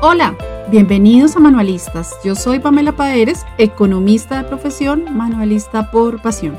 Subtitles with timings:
[0.00, 0.36] Hola,
[0.70, 2.14] bienvenidos a Manualistas.
[2.22, 6.56] Yo soy Pamela Paeres, economista de profesión, manualista por pasión.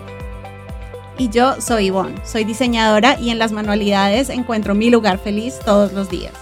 [1.18, 5.94] Y yo soy Ivonne, soy diseñadora y en las manualidades encuentro mi lugar feliz todos
[5.94, 6.34] los días.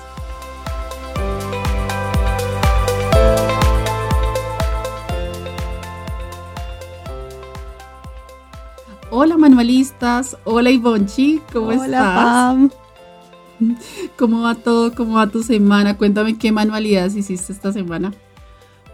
[9.11, 12.23] Hola manualistas, hola Ivonchi, ¿cómo Hola, estás?
[12.23, 12.70] Pam.
[14.18, 14.93] ¿Cómo va todo?
[14.93, 15.98] ¿Cómo va tu semana?
[15.98, 18.14] Cuéntame qué manualidades hiciste esta semana.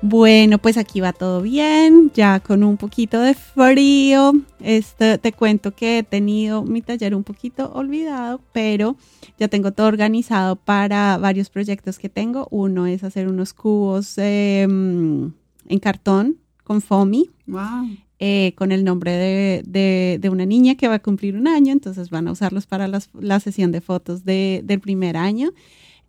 [0.05, 4.33] Bueno, pues aquí va todo bien, ya con un poquito de frío.
[4.59, 8.97] Este, te cuento que he tenido mi taller un poquito olvidado, pero
[9.39, 12.49] ya tengo todo organizado para varios proyectos que tengo.
[12.51, 16.35] Uno es hacer unos cubos eh, en cartón
[16.65, 17.29] con foamy.
[17.47, 18.02] Wow.
[18.19, 21.71] Eh, con el nombre de, de- de una niña que va a cumplir un año,
[21.73, 25.51] entonces van a usarlos para las- la sesión de fotos de- del primer año.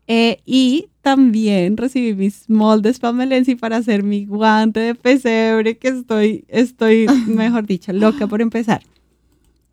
[0.06, 6.44] Eh, y también recibí mis moldes pamelensi para hacer mi guante de pesebre, que estoy,
[6.48, 8.82] estoy, mejor dicho, loca por empezar.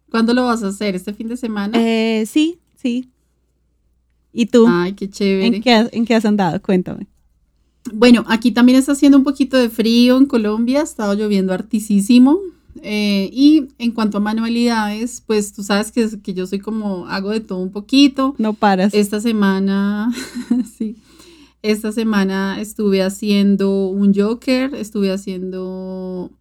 [0.10, 0.96] ¿Cuándo lo vas a hacer?
[0.96, 1.78] ¿Este fin de semana?
[1.80, 3.10] Eh, sí, sí.
[4.34, 4.66] ¿Y tú?
[4.70, 5.58] Ay, qué chévere.
[5.58, 6.62] ¿En qué, ¿En qué has andado?
[6.62, 7.08] Cuéntame.
[7.94, 12.40] Bueno, aquí también está haciendo un poquito de frío en Colombia, ha estado lloviendo hartísimo.
[12.84, 17.32] eh, y en cuanto a manualidades, pues tú sabes que, que yo soy como, hago
[17.32, 18.36] de todo un poquito.
[18.38, 18.94] No paras.
[18.94, 20.14] Esta semana,
[20.78, 20.96] sí,
[21.64, 26.32] esta semana estuve haciendo un Joker, estuve haciendo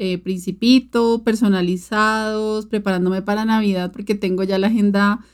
[0.00, 5.24] eh, Principito, personalizados, preparándome para Navidad porque tengo ya la agenda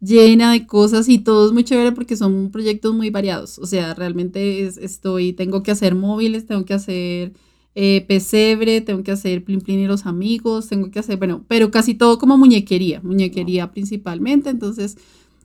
[0.00, 3.58] llena de cosas y todo es muy chévere porque son proyectos muy variados.
[3.58, 7.32] O sea, realmente es- estoy, tengo que hacer móviles, tengo que hacer
[7.74, 11.70] eh, pesebre, tengo que hacer plin plin y los amigos, tengo que hacer, bueno, pero
[11.70, 14.50] casi todo como muñequería, muñequería principalmente.
[14.50, 14.96] Entonces,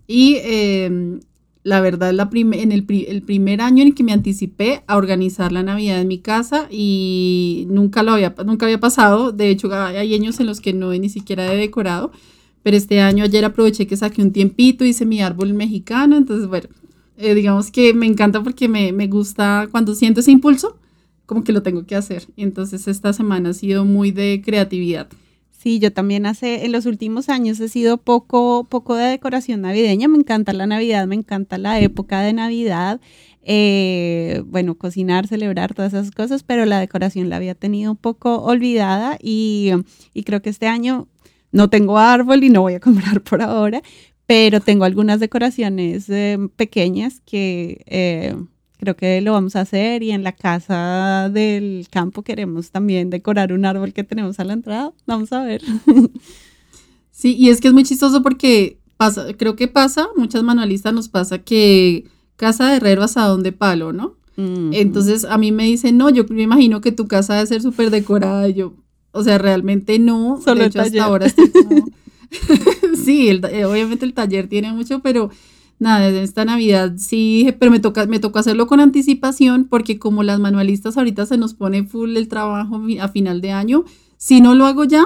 [0.07, 1.19] y eh,
[1.63, 4.97] la verdad, la en el, pri- el primer año en el que me anticipé a
[4.97, 9.31] organizar la Navidad en mi casa y nunca lo había, nunca había pasado.
[9.31, 12.11] De hecho, hay hay años en los que no he ni siquiera he decorado.
[12.63, 16.69] Pero este año ayer aproveché que saqué un tiempito, hice mi árbol mexicano, entonces bueno,
[17.17, 20.79] eh, digamos que me encanta porque me, me gusta cuando siento ese impulso,
[21.25, 22.25] como que lo tengo que hacer.
[22.37, 25.07] Entonces esta semana ha sido muy de creatividad.
[25.51, 30.09] Sí, yo también hace, en los últimos años he sido poco, poco de decoración navideña.
[30.09, 32.99] Me encanta la Navidad, me encanta la época de Navidad.
[33.45, 38.37] eh, bueno, cocinar, celebrar, todas esas cosas, pero la decoración la había tenido un poco
[38.41, 39.71] olvidada y,
[40.13, 41.07] y creo que este año
[41.53, 43.81] no tengo árbol y no voy a comprar por ahora,
[44.25, 48.35] pero tengo algunas decoraciones eh, pequeñas que eh,
[48.77, 53.53] creo que lo vamos a hacer y en la casa del campo queremos también decorar
[53.53, 54.91] un árbol que tenemos a la entrada.
[55.05, 55.61] Vamos a ver.
[57.15, 61.09] Sí, y es que es muy chistoso porque pasa, creo que pasa, muchas manualistas nos
[61.09, 62.05] pasa que
[62.37, 64.17] casa de herrero asadón de palo, ¿no?
[64.35, 67.91] Entonces a mí me dicen, no, yo me imagino que tu casa debe ser súper
[67.91, 68.49] decorada.
[68.49, 68.73] Y yo,
[69.13, 70.41] o sea, realmente no.
[70.43, 71.01] Solo de el hecho, hasta taller.
[71.01, 71.87] ahora estoy como-
[73.05, 75.29] sí, el eh, obviamente el taller tiene mucho, pero
[75.79, 80.23] nada, en esta Navidad sí pero me toca, me tocó hacerlo con anticipación porque como
[80.23, 83.85] las manualistas ahorita se nos pone full el trabajo a final de año,
[84.17, 85.05] si no lo hago ya,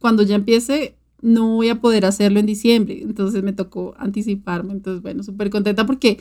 [0.00, 3.00] cuando ya empiece, no voy a poder hacerlo en diciembre.
[3.02, 4.72] Entonces me tocó anticiparme.
[4.74, 6.20] Entonces, bueno, súper contenta porque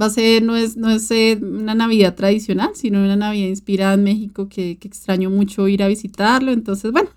[0.00, 3.94] va a ser, no es, no es eh, una Navidad tradicional, sino una Navidad inspirada
[3.94, 6.52] en México que, que extraño mucho ir a visitarlo.
[6.52, 7.10] Entonces, bueno,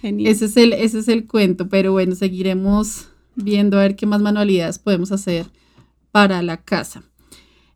[0.00, 0.30] Genial.
[0.32, 1.68] ese es el, ese es el cuento.
[1.68, 5.46] Pero bueno, seguiremos viendo a ver qué más manualidades podemos hacer
[6.10, 7.02] para la casa.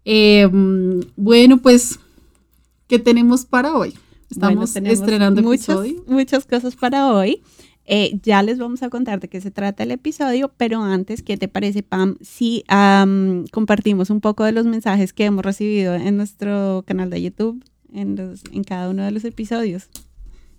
[0.04, 2.00] Eh, mm, bueno, pues,
[2.88, 3.94] ¿qué tenemos para hoy?
[4.30, 6.04] Estamos Bueno, estrenando muchas, episodio.
[6.06, 7.42] muchas cosas para hoy.
[7.84, 11.36] Eh, ya les vamos a contar de qué se trata el episodio, pero antes, ¿qué
[11.36, 12.64] te parece, Pam, si
[13.50, 18.16] compartimos un poco de los mensajes que hemos recibido en nuestro canal de YouTube en,
[18.16, 19.88] los- en cada uno de los episodios?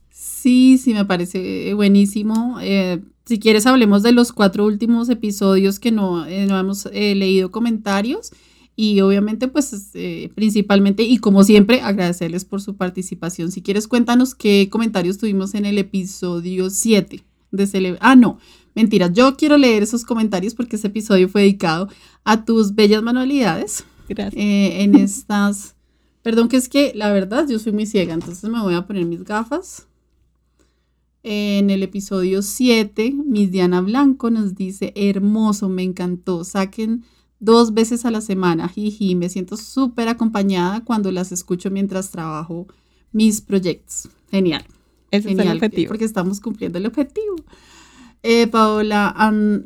[0.10, 2.58] Sí, sí, me parece buenísimo.
[2.62, 7.16] Eh, si quieres, hablemos de los cuatro últimos episodios que no, eh, no hemos eh,
[7.16, 8.32] leído comentarios.
[8.76, 13.52] Y obviamente, pues, eh, principalmente, y como siempre, agradecerles por su participación.
[13.52, 18.40] Si quieres, cuéntanos qué comentarios tuvimos en el episodio 7 de Cele- Ah, no,
[18.74, 19.12] mentira.
[19.14, 21.88] Yo quiero leer esos comentarios porque ese episodio fue dedicado
[22.24, 24.34] a tus bellas manualidades Gracias.
[24.44, 25.76] eh, en estas.
[26.24, 29.06] Perdón, que es que la verdad yo soy muy ciega, entonces me voy a poner
[29.06, 29.88] mis gafas.
[31.22, 37.04] En el episodio 7, Miss Diana Blanco nos dice, hermoso, me encantó, saquen
[37.44, 42.68] dos veces a la semana, jiji, me siento súper acompañada cuando las escucho mientras trabajo
[43.12, 44.08] mis proyectos.
[44.32, 44.64] Genial.
[45.12, 45.90] Ese es el objetivo.
[45.90, 47.36] porque estamos cumpliendo el objetivo.
[48.24, 49.14] Eh, Paola,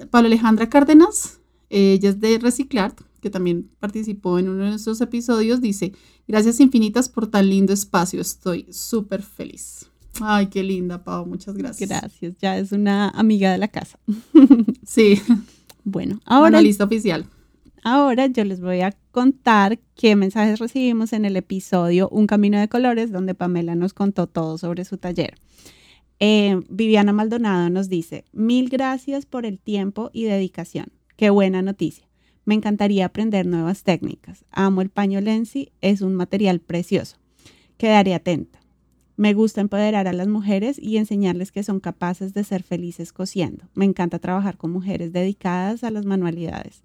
[0.10, 1.40] Paola Alejandra Cárdenas,
[1.70, 5.94] ella es de Reciclar, que también participó en uno de nuestros episodios, dice,
[6.28, 9.86] gracias infinitas por tan lindo espacio, estoy súper feliz.
[10.20, 11.88] Ay, qué linda, Pau, muchas gracias.
[11.88, 14.00] Gracias, ya es una amiga de la casa.
[14.84, 15.22] Sí.
[15.90, 16.60] Bueno, ahora...
[16.60, 17.26] lista oficial.
[17.90, 22.68] Ahora yo les voy a contar qué mensajes recibimos en el episodio Un Camino de
[22.68, 25.36] Colores, donde Pamela nos contó todo sobre su taller.
[26.20, 30.88] Eh, Viviana Maldonado nos dice, mil gracias por el tiempo y dedicación.
[31.16, 32.10] Qué buena noticia.
[32.44, 34.44] Me encantaría aprender nuevas técnicas.
[34.52, 37.16] Amo el paño Lenzi, es un material precioso.
[37.78, 38.60] Quedaré atenta.
[39.16, 43.70] Me gusta empoderar a las mujeres y enseñarles que son capaces de ser felices cosiendo.
[43.76, 46.84] Me encanta trabajar con mujeres dedicadas a las manualidades.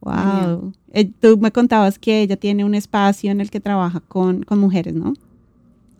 [0.00, 0.72] Wow.
[0.92, 4.58] Eh, tú me contabas que ella tiene un espacio en el que trabaja con, con
[4.58, 5.14] mujeres, ¿no?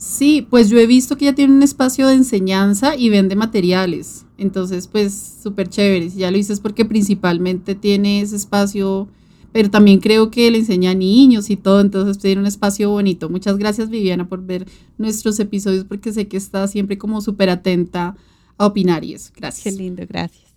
[0.01, 4.25] Sí, pues yo he visto que ella tiene un espacio de enseñanza y vende materiales.
[4.39, 6.09] Entonces, pues súper chévere.
[6.09, 9.09] Si ya lo dices porque principalmente tiene ese espacio,
[9.53, 11.83] pero también creo que le enseña a niños y todo.
[11.83, 13.29] Entonces, tiene un espacio bonito.
[13.29, 14.67] Muchas gracias, Viviana, por ver
[14.97, 18.17] nuestros episodios porque sé que está siempre como súper atenta
[18.57, 19.33] a opinar y eso.
[19.37, 19.65] Gracias.
[19.65, 20.50] Qué lindo, gracias.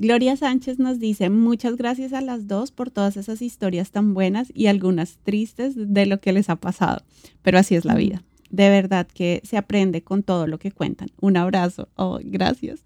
[0.00, 4.52] Gloria Sánchez nos dice, muchas gracias a las dos por todas esas historias tan buenas
[4.54, 7.02] y algunas tristes de lo que les ha pasado,
[7.42, 8.22] pero así es la vida.
[8.48, 11.08] De verdad que se aprende con todo lo que cuentan.
[11.20, 11.88] Un abrazo.
[11.96, 12.84] Oh, gracias.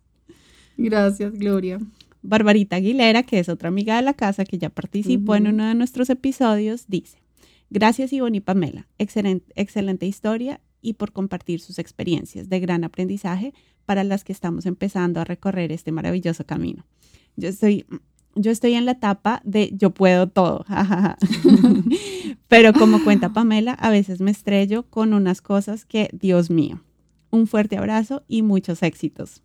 [0.78, 1.78] Gracias, Gloria.
[2.22, 5.74] Barbarita Aguilera, que es otra amiga de la casa que ya participó en uno de
[5.74, 7.18] nuestros episodios, dice,
[7.68, 13.54] gracias Ivonne y Pamela, excelente, excelente historia y por compartir sus experiencias de gran aprendizaje
[13.86, 16.84] para las que estamos empezando a recorrer este maravilloso camino.
[17.36, 17.86] Yo estoy,
[18.34, 20.66] yo estoy en la etapa de yo puedo todo,
[22.48, 26.82] pero como cuenta Pamela, a veces me estrello con unas cosas que, Dios mío,
[27.30, 29.42] un fuerte abrazo y muchos éxitos.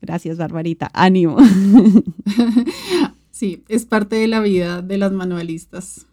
[0.00, 0.90] Gracias, Barbarita.
[0.94, 1.36] Ánimo.
[3.38, 6.06] Sí, es parte de la vida de las manualistas.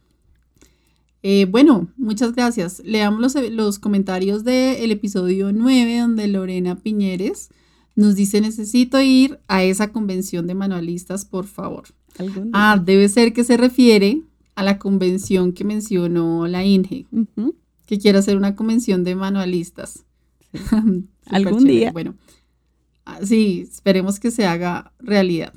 [1.27, 2.83] Eh, bueno, muchas gracias.
[2.85, 7.49] Leamos los, los comentarios del episodio 9, donde Lorena Piñeres
[7.95, 11.85] nos dice, necesito ir a esa convención de manualistas, por favor.
[12.53, 14.21] Ah, debe ser que se refiere
[14.53, 17.07] a la convención que mencionó la INGE,
[17.87, 20.05] que quiere hacer una convención de manualistas.
[21.25, 21.91] Algún día.
[21.91, 22.13] Bueno,
[23.03, 25.55] ah, sí, esperemos que se haga realidad.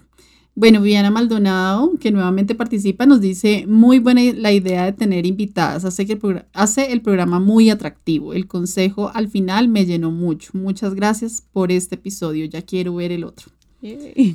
[0.59, 5.85] Bueno, Viviana Maldonado, que nuevamente participa, nos dice, muy buena la idea de tener invitadas,
[5.85, 8.35] hace, que el hace el programa muy atractivo.
[8.35, 10.51] El consejo al final me llenó mucho.
[10.55, 13.53] Muchas gracias por este episodio, ya quiero ver el otro.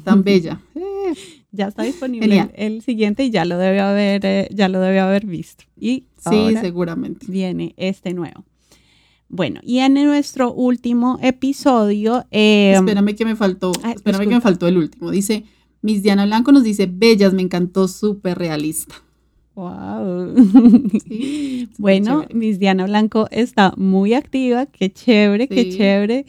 [0.06, 0.62] Tan bella.
[1.52, 5.26] ya está disponible el, siguiente y ya lo debe haber, eh, ya lo debe haber
[5.26, 5.66] visto.
[5.78, 7.26] Y sí, seguramente.
[7.28, 8.46] Viene este nuevo.
[9.28, 12.26] Bueno, y en nuestro último episodio.
[12.32, 13.74] Em, espérame que me faltó.
[13.94, 15.12] Espérame que me faltó el último.
[15.12, 15.44] Dice
[15.84, 18.96] Miss Diana Blanco nos dice, bellas, me encantó, súper realista.
[19.54, 20.34] Wow.
[21.78, 26.26] bueno, Miss Diana Blanco está muy activa, qué chévere, qué chévere.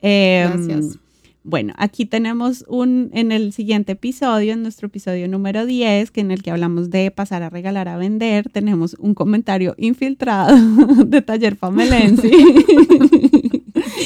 [0.00, 0.98] Em, Gracias.
[1.44, 6.30] Bueno, aquí tenemos un, en el siguiente episodio, en nuestro episodio número 10, que en
[6.30, 10.56] el que hablamos de pasar a regalar a vender, tenemos un comentario infiltrado
[11.04, 12.30] de Taller Pamelensi.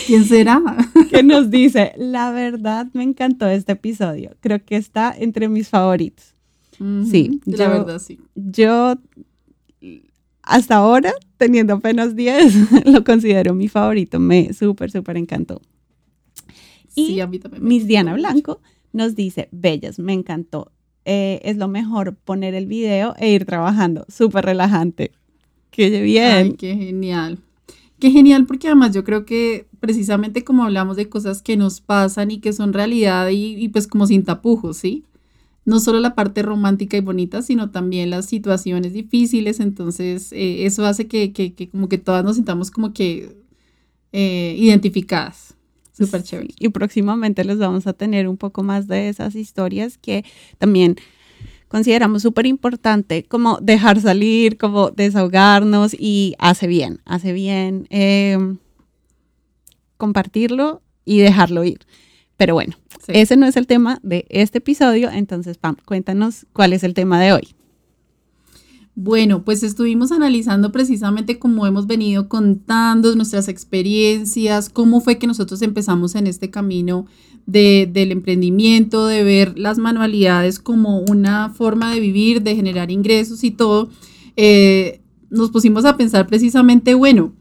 [0.06, 0.62] ¿Quién será?
[1.10, 4.36] que nos dice, la verdad me encantó este episodio.
[4.40, 6.34] Creo que está entre mis favoritos.
[7.10, 8.20] sí, la verdad sí.
[8.34, 8.94] Yo
[10.46, 14.18] hasta ahora, teniendo apenas 10, lo considero mi favorito.
[14.20, 15.60] Me súper, súper encantó.
[16.94, 18.60] Y sí, a mí también Miss Diana Blanco
[18.92, 20.72] nos dice, bellas, me encantó.
[21.04, 24.06] Eh, es lo mejor poner el video e ir trabajando.
[24.08, 25.12] Súper relajante.
[25.70, 26.32] Qué bien.
[26.32, 27.38] Ay, qué genial.
[27.98, 32.30] Qué genial, porque además yo creo que precisamente como hablamos de cosas que nos pasan
[32.30, 35.04] y que son realidad y, pues como sin tapujos, ¿sí?
[35.64, 40.86] No solo la parte romántica y bonita, sino también las situaciones difíciles, entonces eh, eso
[40.86, 41.32] hace que,
[41.72, 43.36] como que todas nos sintamos como que
[44.12, 45.54] eh, identificadas.
[45.92, 46.50] Súper chévere.
[46.58, 50.24] Y próximamente les vamos a tener un poco más de esas historias que
[50.58, 50.96] también
[51.68, 58.58] consideramos súper importante como dejar salir, como desahogarnos y hace bien, hace bien em,
[59.96, 61.80] compartirlo y dejarlo ir.
[62.36, 62.76] Pero bueno,
[63.08, 67.20] ese no es el tema de este episodio, entonces Pam, cuéntanos cuál es el tema
[67.20, 67.54] de hoy.
[68.98, 75.60] Bueno, pues estuvimos analizando precisamente cómo hemos venido contando nuestras experiencias, cómo fue que nosotros
[75.60, 77.06] empezamos en este camino
[77.44, 83.44] de, del emprendimiento, de ver las manualidades como una forma de vivir, de generar ingresos
[83.44, 83.90] y todo.
[84.34, 87.34] Eh, nos pusimos a pensar precisamente, bueno,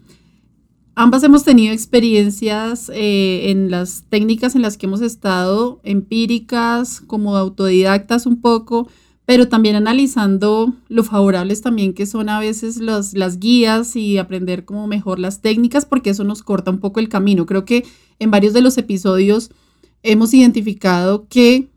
[0.95, 7.35] ambas hemos tenido experiencias eh, en las técnicas en las que hemos estado, empíricas, como
[7.35, 8.87] autodidactas un poco,
[9.25, 14.87] pero también analizando lo favorables también que son a veces las guías y aprender como
[14.87, 17.45] mejor las técnicas, porque eso nos corta un poco el camino.
[17.45, 17.85] Creo que
[18.19, 19.51] en varios de los episodios
[20.03, 21.69] hemos identificado que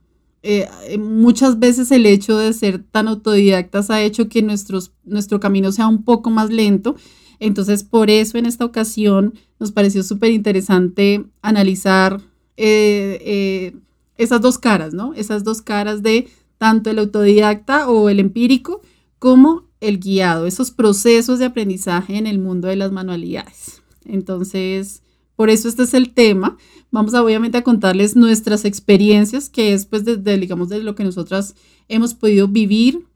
[0.43, 5.89] eh, muchas veces el hecho de ser tan autodidactas ha hecho que nuestro camino sea
[5.89, 6.97] un poco más lento.
[7.41, 12.21] Entonces, por eso en esta ocasión nos pareció súper interesante analizar
[12.57, 13.77] eh, eh,
[14.17, 15.15] esas dos caras, ¿no?
[15.15, 16.29] Esas dos caras de
[16.59, 18.83] tanto el autodidacta o el empírico
[19.19, 23.83] como el guiado, esos procesos de aprendizaje en el mundo de las manualidades.
[24.05, 25.03] Entonces,
[25.37, 26.57] por eso este es el tema.
[26.91, 31.05] Vamos a obviamente a contarles nuestras experiencias, que es pues desde, digamos, de lo que
[31.05, 31.55] nosotras
[31.89, 33.07] hemos podido vivir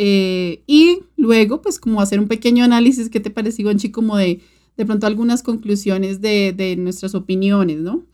[0.00, 3.90] eh, y luego pues como hacer un pequeño análisis, ¿qué te pareció, Gonchi?
[3.90, 4.40] Como de,
[4.76, 8.04] de pronto algunas conclusiones de, de nuestras opiniones, ¿no?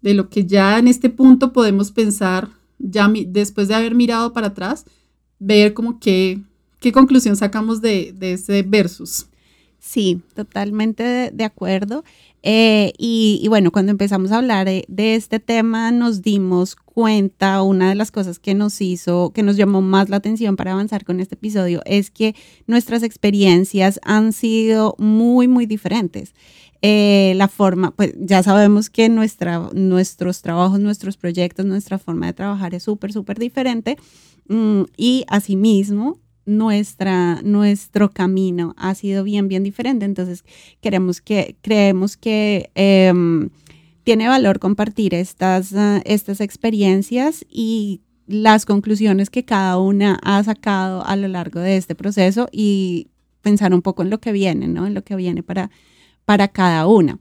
[0.00, 2.48] De lo que ya en este punto podemos pensar
[2.78, 4.86] ya después de haber mirado para atrás,
[5.38, 6.40] ver como qué,
[6.80, 9.26] qué conclusión sacamos de, de ese versus.
[9.78, 12.04] Sí, totalmente de, acuerdo.
[12.46, 17.94] Eh, y, bueno, cuando empezamos a hablar de, este tema, nos dimos cuenta, una de
[17.94, 21.36] las cosas que nos hizo, que nos llamó más la atención para avanzar con este
[21.36, 22.34] episodio, es que
[22.66, 26.34] nuestras experiencias han sido muy, muy diferentes.
[26.82, 32.74] Eh, la forma, pues ya sabemos que nuestros trabajos, nuestros proyectos, nuestra forma de trabajar
[32.74, 33.96] es súper, súper diferente
[34.48, 40.04] mm, y asimismo nuestra, nuestro camino ha sido bien, bien diferente.
[40.04, 40.44] Entonces
[40.80, 43.50] queremos que, creemos que em,
[44.04, 51.04] tiene valor compartir estas, uh, estas experiencias y las conclusiones que cada una ha sacado
[51.04, 53.08] a lo largo de este proceso y
[53.42, 54.86] pensar un poco en lo que viene, ¿no?
[54.86, 55.70] En lo que viene para
[56.24, 57.18] para cada una.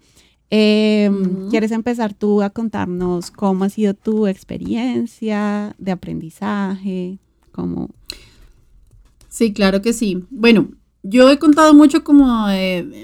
[0.50, 7.18] Em, ¿Quieres empezar tú a contarnos cómo ha sido tu experiencia de aprendizaje?
[7.52, 7.90] ¿Cómo?
[9.34, 10.26] Sí, claro que sí.
[10.30, 10.70] Bueno,
[11.02, 12.46] yo he contado mucho como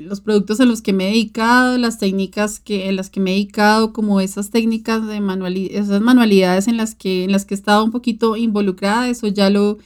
[0.03, 3.31] los productos en los que me he dedicado, las técnicas que, en las que me
[3.31, 7.55] he dedicado, como esas técnicas de manualidades, esas manualidades en las que, en las que
[7.55, 9.79] he estado un poquito involucrada, eso ya lo,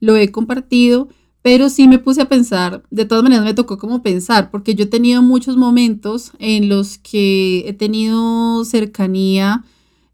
[0.00, 1.08] lo he compartido
[1.40, 4.82] pero sí me puse a pensar, de todas maneras me tocó como pensar, porque yo
[4.82, 9.64] he tenido muchos momentos en los que he tenido cercanía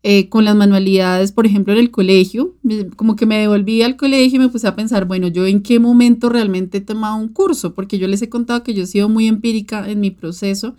[0.05, 2.57] eh, con las manualidades, por ejemplo, en el colegio,
[2.97, 5.79] como que me devolví al colegio y me puse a pensar, bueno, yo en qué
[5.79, 9.09] momento realmente he tomado un curso, porque yo les he contado que yo he sido
[9.09, 10.75] muy empírica en mi proceso,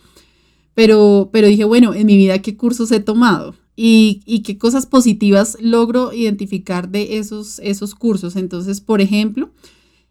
[0.73, 3.55] pero, pero dije, bueno, en mi vida, ¿qué cursos he tomado?
[3.77, 8.35] Y, y, qué cosas positivas logro identificar de esos, esos cursos.
[8.35, 9.49] Entonces, por ejemplo,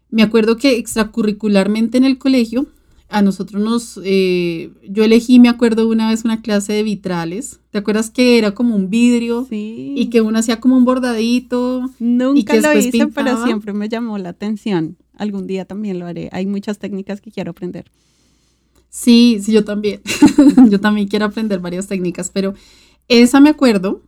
[0.09, 2.65] me acuerdo que extracurricularmente en el colegio,
[3.13, 7.59] a nosotros nos, eh, yo elegí, me acuerdo una vez una clase de vitrales.
[7.69, 9.45] ¿Te acuerdas que era como un vidrio?
[9.47, 9.93] Sí.
[9.95, 11.91] Y que uno hacía como un bordadito.
[11.99, 14.97] Nunca lo hice, pero siempre me llamó la atención.
[15.15, 16.29] Algún día también lo haré.
[16.31, 17.85] Hay muchas técnicas que quiero aprender.
[18.89, 20.01] Sí, sí, yo también.
[20.69, 22.55] yo también quiero aprender varias técnicas, pero
[23.07, 24.01] esa me acuerdo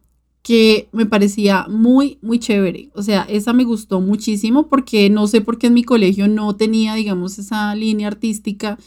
[0.45, 2.91] que me parecía muy, muy chévere.
[2.93, 6.55] O sea, esa me gustó muchísimo porque no sé por qué en mi colegio no
[6.55, 8.77] tenía, digamos, esa línea artística.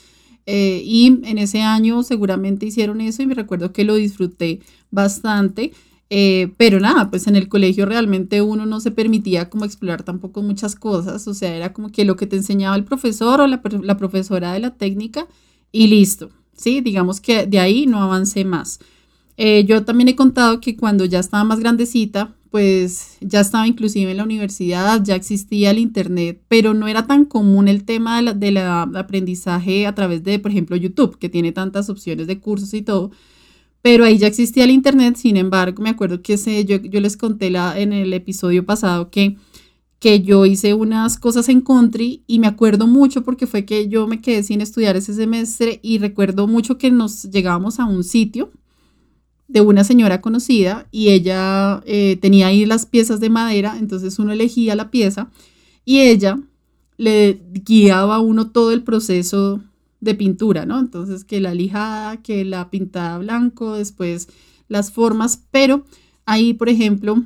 [0.47, 4.61] Eh, y en ese año seguramente hicieron eso y me recuerdo que lo disfruté
[4.93, 5.73] bastante.
[6.11, 10.43] Eh, pero nada, pues en el colegio realmente uno no se permitía como explorar tampoco
[10.43, 11.27] muchas cosas.
[11.27, 14.53] O sea, era como que lo que te enseñaba el profesor o la, la profesora
[14.53, 15.27] de la técnica
[15.73, 16.31] y listo.
[16.57, 18.79] Sí, digamos que de ahí no avancé más.
[19.40, 24.11] Eh, yo también he contado que cuando ya estaba más grandecita, pues ya estaba inclusive
[24.11, 28.54] en la universidad, ya existía el Internet, pero no era tan común el tema del
[28.54, 32.83] de aprendizaje a través de, por ejemplo, YouTube, que tiene tantas opciones de cursos y
[32.83, 33.12] todo.
[33.83, 37.16] Pero ahí ya existía el Internet, sin embargo, me acuerdo que ese, yo, yo les
[37.16, 39.37] conté la, en el episodio pasado que,
[40.00, 44.09] que yo hice unas cosas en country y me acuerdo mucho porque fue que yo
[44.09, 48.50] me quedé sin estudiar ese semestre y recuerdo mucho que nos llegábamos a un sitio
[49.49, 54.33] de una señora conocida y ella eh, tenía ahí las piezas de madera, entonces uno
[54.33, 55.31] elegía la pieza
[55.85, 56.38] y ella
[56.99, 59.62] le guiaba a uno todo el proceso
[60.00, 60.78] de pintura, ¿no?
[60.78, 64.28] Entonces que la lijada, que la pintada blanco, después
[64.69, 65.85] las formas, pero
[66.26, 67.25] ahí, por ejemplo,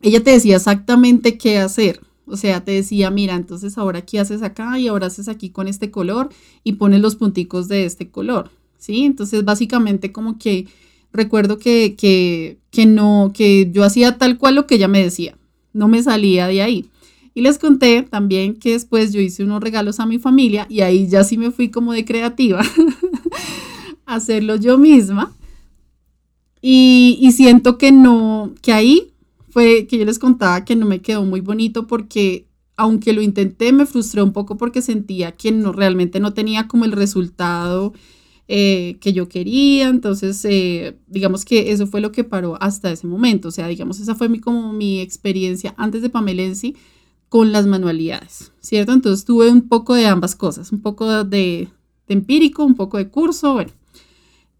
[0.00, 2.00] ella te decía exactamente qué hacer.
[2.26, 5.66] O sea, te decía, mira, entonces ahora aquí haces acá y ahora haces aquí con
[5.66, 6.28] este color
[6.62, 9.04] y pones los punticos de este color, ¿sí?
[9.04, 10.66] Entonces, básicamente como que
[11.12, 15.36] recuerdo que, que, que no, que yo hacía tal cual lo que ella me decía,
[15.72, 16.90] no me salía de ahí.
[17.34, 21.06] Y les conté también que después yo hice unos regalos a mi familia y ahí
[21.06, 22.62] ya sí me fui como de creativa
[24.06, 25.32] a hacerlo yo misma.
[26.60, 29.12] Y, y, siento que no, que ahí
[29.50, 33.72] fue que yo les contaba que no me quedó muy bonito porque aunque lo intenté,
[33.72, 37.92] me frustré un poco porque sentía que no, realmente no tenía como el resultado
[38.48, 39.88] eh, que yo quería.
[39.88, 43.48] Entonces, eh, digamos que eso fue lo que paró hasta ese momento.
[43.48, 46.74] O sea, digamos, esa fue mi, como mi experiencia antes de Pamelensi
[47.28, 48.92] con las manualidades, ¿cierto?
[48.92, 51.68] Entonces tuve un poco de ambas cosas, un poco de,
[52.08, 53.70] empírico, un poco de curso, bueno.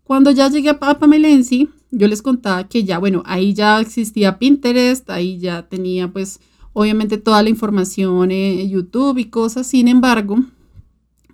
[0.05, 5.09] Cuando ya llegué a Pamelensi, yo les contaba que ya, bueno, ahí ya existía Pinterest,
[5.11, 6.41] ahí ya tenía pues
[6.73, 10.39] obviamente toda la información en YouTube y cosas, sin embargo,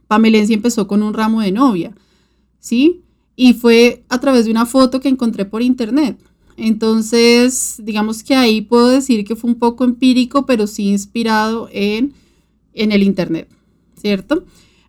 [0.07, 1.95] Pamelensi empezó con un ramo de novia.
[2.65, 3.03] ¿Sí?
[3.37, 6.19] Y fue a través de una foto que encontré por internet.
[6.57, 12.15] Entonces, digamos que ahí puedo decir que fue un poco empírico, pero sí inspirado en,
[12.73, 13.49] en el internet,
[14.01, 14.45] ¿cierto?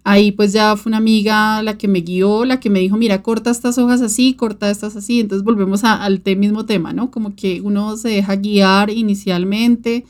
[0.06, 3.22] Ahí pues ya fue una amiga la que me guió, la que me dijo, mira,
[3.22, 5.20] corta estas hojas así, corta estas así.
[5.20, 7.12] Entonces volvemos al mismo tema, ¿no?
[7.12, 10.06] Como que uno se deja guiar inicialmente.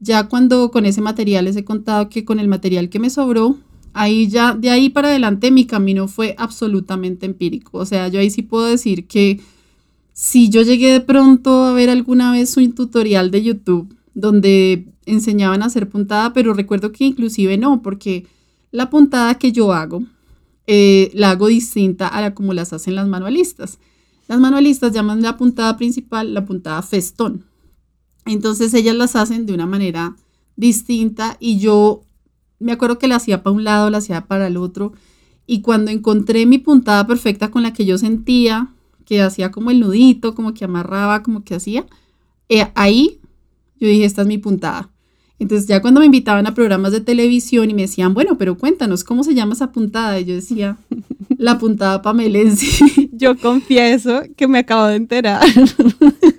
[0.00, 3.58] Ya cuando con ese material les he contado que con el material que me sobró,
[3.94, 7.78] ahí ya, de ahí para adelante mi camino fue absolutamente empírico.
[7.78, 9.40] O sea, yo ahí sí puedo decir que
[10.12, 15.62] si yo llegué de pronto a ver alguna vez un tutorial de YouTube donde enseñaban
[15.62, 18.26] a hacer puntada, pero recuerdo que inclusive no, porque
[18.70, 20.02] la puntada que yo hago
[20.66, 23.78] eh, la hago distinta a la como las hacen las manualistas.
[24.28, 27.44] Las manualistas llaman la puntada principal la puntada festón.
[28.24, 30.16] Entonces ellas las hacen de una manera
[30.56, 32.03] distinta y yo
[32.64, 34.92] me acuerdo que la hacía para un lado, la hacía para el otro.
[35.46, 38.68] Y cuando encontré mi puntada perfecta con la que yo sentía,
[39.04, 41.86] que hacía como el nudito, como que amarraba, como que hacía,
[42.48, 43.20] eh, ahí
[43.78, 44.90] yo dije, esta es mi puntada.
[45.38, 49.04] Entonces ya cuando me invitaban a programas de televisión y me decían, bueno, pero cuéntanos,
[49.04, 50.18] ¿cómo se llama esa puntada?
[50.20, 50.78] Y yo decía,
[51.36, 53.08] la puntada pamelense.
[53.12, 55.42] Yo confieso que me acabo de enterar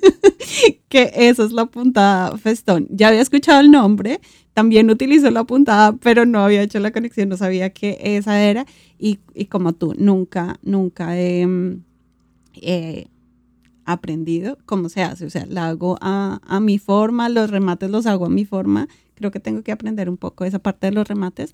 [0.90, 2.88] que esa es la puntada festón.
[2.90, 4.22] Ya había escuchado el nombre,
[4.56, 8.66] también utilizó la puntada, pero no había hecho la conexión, no sabía que esa era.
[8.98, 9.18] Y,
[9.50, 11.82] como tú, nunca, nunca he mm,
[13.84, 15.26] aprendido cómo se hace.
[15.26, 18.88] O sea, la hago a, mi forma, los remates los hago a mi forma.
[19.16, 21.54] Creo que tengo que aprender un poco esa parte de los remates.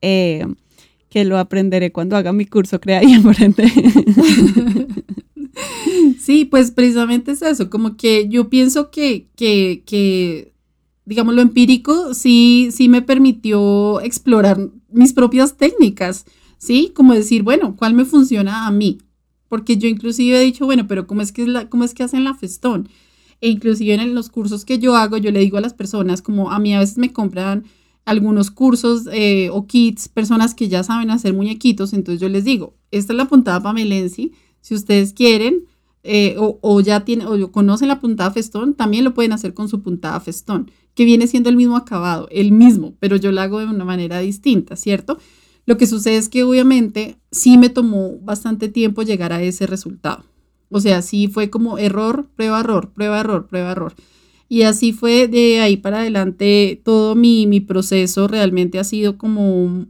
[0.00, 0.44] Eh,
[1.08, 3.70] que lo aprenderé cuando haga mi curso Crea y Aprende.
[6.18, 10.51] Sí, pues precisamente es eso, como que yo pienso que, que
[11.04, 16.26] digamos, lo empírico sí, sí me permitió explorar mis propias técnicas,
[16.58, 16.92] ¿sí?
[16.94, 18.98] Como decir, bueno, ¿cuál me funciona a mí?
[19.48, 22.02] Porque yo inclusive he dicho, bueno, pero ¿cómo es que, es la, cómo es que
[22.02, 22.88] hacen la festón?
[23.40, 26.52] E inclusive en los cursos que yo hago, yo le digo a las personas, como
[26.52, 27.64] a mí a veces me compran
[28.04, 32.74] algunos cursos eh, o kits, personas que ya saben hacer muñequitos, entonces yo les digo,
[32.90, 35.64] esta es la puntada Pamelensi, si ustedes quieren,
[36.04, 39.82] eh, o, ya tienen, o conocen la puntada festón, también lo pueden hacer con su
[39.82, 43.66] puntada festón, que viene siendo el mismo acabado, el mismo, pero yo lo hago de
[43.66, 45.18] una manera distinta, ¿cierto?
[45.64, 50.24] Lo que sucede es que obviamente sí me tomó bastante tiempo llegar a ese resultado.
[50.70, 53.94] O sea, sí fue como error, prueba, error, prueba, error, prueba, error.
[54.48, 59.86] Y así fue de ahí para adelante todo mi, mi proceso realmente ha sido como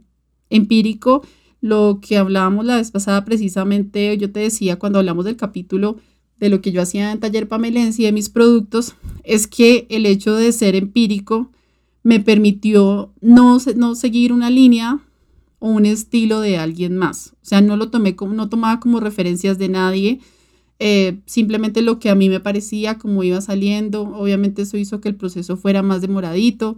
[0.49, 1.25] empírico
[1.63, 5.95] lo que hablábamos la vez pasada precisamente, yo te decía cuando hablamos del capítulo
[6.37, 10.05] de lo que yo hacía en Taller Pamelense y de mis productos, es que el
[10.05, 11.51] hecho de ser empírico
[12.03, 14.99] me permitió no, no seguir una línea
[15.59, 17.31] o un estilo de alguien más.
[17.41, 20.19] O sea, no lo tomé como, no tomaba como referencias de nadie,
[20.79, 24.01] eh, simplemente lo que a mí me parecía, como iba saliendo.
[24.01, 26.75] Obviamente eso hizo que el proceso fuera más demoradito,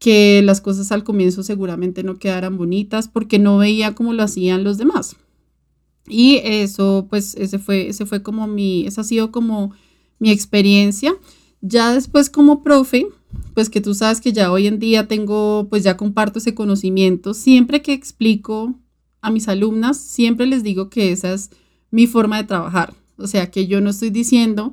[0.00, 4.64] que las cosas al comienzo seguramente no quedaran bonitas porque no veía cómo lo hacían
[4.64, 5.14] los demás.
[6.08, 9.72] Y eso, pues, ese fue, ese fue como mi, esa ha sido como
[10.18, 11.14] mi experiencia.
[11.60, 13.06] Ya después como profe,
[13.52, 17.34] pues que tú sabes que ya hoy en día tengo, pues ya comparto ese conocimiento.
[17.34, 18.74] Siempre que explico
[19.20, 21.50] a mis alumnas, siempre les digo que esa es
[21.90, 22.94] mi forma de trabajar.
[23.18, 24.72] O sea, que yo no estoy diciendo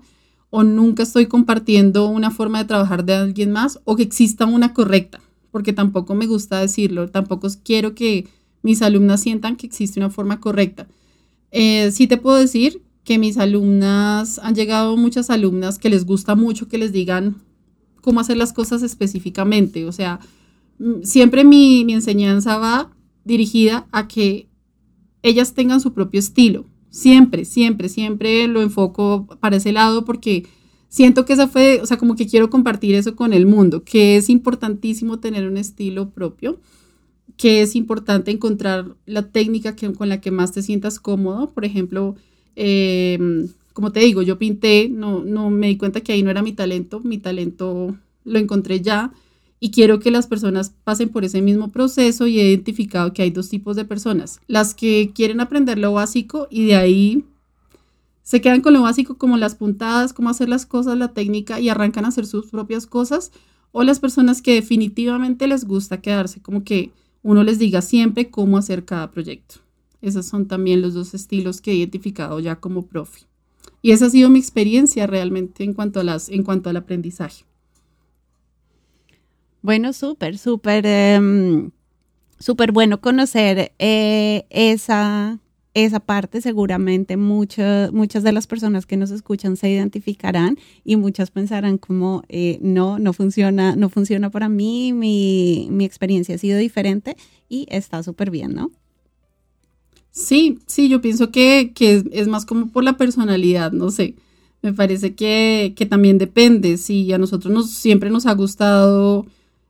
[0.49, 4.73] o nunca estoy compartiendo una forma de trabajar de alguien más o que exista una
[4.73, 5.19] correcta,
[5.51, 8.27] porque tampoco me gusta decirlo, tampoco quiero que
[8.61, 10.87] mis alumnas sientan que existe una forma correcta.
[11.51, 16.35] Eh, sí te puedo decir que mis alumnas, han llegado muchas alumnas que les gusta
[16.35, 17.37] mucho que les digan
[18.01, 20.19] cómo hacer las cosas específicamente, o sea,
[20.79, 22.91] mm, siempre mi, mi enseñanza va
[23.23, 24.47] dirigida a que
[25.21, 26.65] ellas tengan su propio estilo,
[26.97, 30.47] Siempre, siempre, siempre lo enfoco para ese lado porque
[30.89, 34.17] siento que esa fue, o sea, como que quiero compartir eso con el mundo, que
[34.17, 36.59] es importantísimo tener un estilo propio,
[37.37, 41.51] que es importante encontrar la técnica con la que más te sientas cómodo.
[41.51, 42.15] Por ejemplo,
[42.55, 46.41] em, como te digo, yo pinté, no, no me di cuenta que ahí no era
[46.41, 49.13] mi talento, mi talento lo encontré ya
[49.59, 53.31] y quiero que las personas pasen por ese mismo proceso y he identificado que hay
[53.31, 54.39] dos tipos de personas.
[54.47, 57.25] Las que quieren aprender lo básico y de ahí
[58.23, 61.69] se quedan con lo básico como las puntadas, cómo hacer las cosas, la técnica y
[61.69, 63.31] arrancan a hacer sus propias cosas.
[63.71, 66.91] O las personas que definitivamente les gusta quedarse como que
[67.23, 69.55] uno les diga siempre cómo hacer cada proyecto.
[70.01, 73.21] Esos son también los dos estilos que he identificado ya como profe.
[73.81, 77.46] Y esa ha sido mi experiencia realmente en cuanto, a las, en cuanto al aprendizaje.
[79.67, 81.71] Bueno, súper, súper, em,
[82.39, 85.39] súper bueno conocer eh, esa,
[85.73, 86.39] esa parte.
[86.39, 92.23] Seguramente muchas muchas de las personas que nos escuchan se identificarán y muchas pensarán como,
[92.29, 97.17] eh, no, no funciona, no funciona para mí, mi, mi experiencia ha sido diferente
[97.49, 98.71] y está súper bien, ¿no?
[100.11, 104.15] Sí, sí, yo pienso que, que es, más como por la personalidad, no sé.
[104.61, 106.77] Me parece que, que también depende.
[106.77, 109.27] Si a nosotros nos, siempre nos ha gustado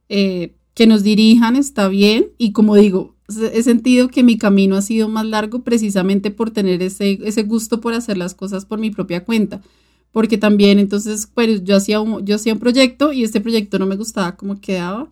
[0.09, 2.27] eh, que nos dirijan, está bien.
[2.37, 3.15] Y como digo,
[3.53, 7.81] he sentido que mi camino ha sido más largo precisamente por tener ese, ese gusto
[7.81, 9.61] por hacer las cosas por mi propia cuenta.
[10.11, 13.85] Porque también entonces, pues yo hacía un, yo hacía un proyecto y este proyecto no
[13.85, 15.09] me gustaba como quedaba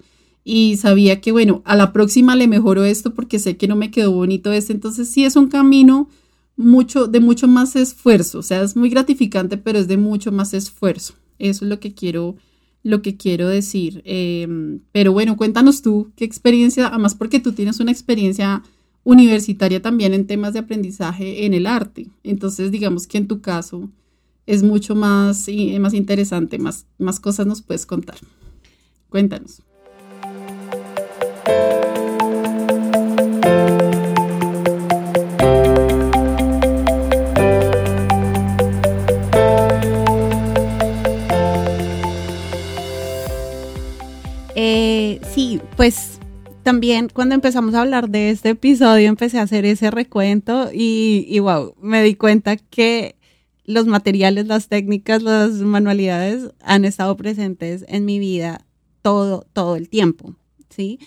[0.47, 3.89] y sabía que, bueno, a la próxima le mejoro esto porque sé que no me
[3.89, 4.73] quedó bonito este.
[4.73, 6.07] Entonces sí es un camino
[6.55, 8.39] mucho, de mucho más esfuerzo.
[8.39, 11.15] O sea, es muy gratificante, pero es de mucho más esfuerzo.
[11.39, 12.35] Eso es lo que quiero,
[12.85, 14.03] lo que quiero decir.
[14.05, 18.61] Em, pero bueno, cuéntanos tú qué experiencia, además porque tú tienes una experiencia
[19.03, 22.07] universitaria también en temas de aprendizaje en el arte.
[22.23, 23.89] Entonces, digamos que en tu caso
[24.45, 25.47] es mucho más,
[25.79, 28.17] más interesante, más, más cosas nos puedes contar.
[29.09, 29.63] Cuéntanos.
[45.33, 46.19] Sí, pues
[46.63, 51.39] también cuando empezamos a hablar de este episodio empecé a hacer ese recuento y, y
[51.39, 53.15] wow, me di cuenta que
[53.65, 58.65] los materiales, las técnicas, las manualidades han estado presentes en mi vida
[59.01, 60.35] todo, todo el tiempo,
[60.69, 60.99] ¿sí?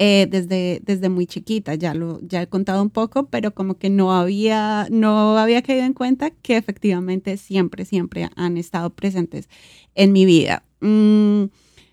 [0.00, 3.90] Eh, desde, desde muy chiquita, ya lo ya he contado un poco, pero como que
[3.90, 9.48] no había, no había caído en cuenta que efectivamente siempre, siempre han estado presentes
[9.96, 10.62] en mi vida.
[10.80, 11.46] Mm,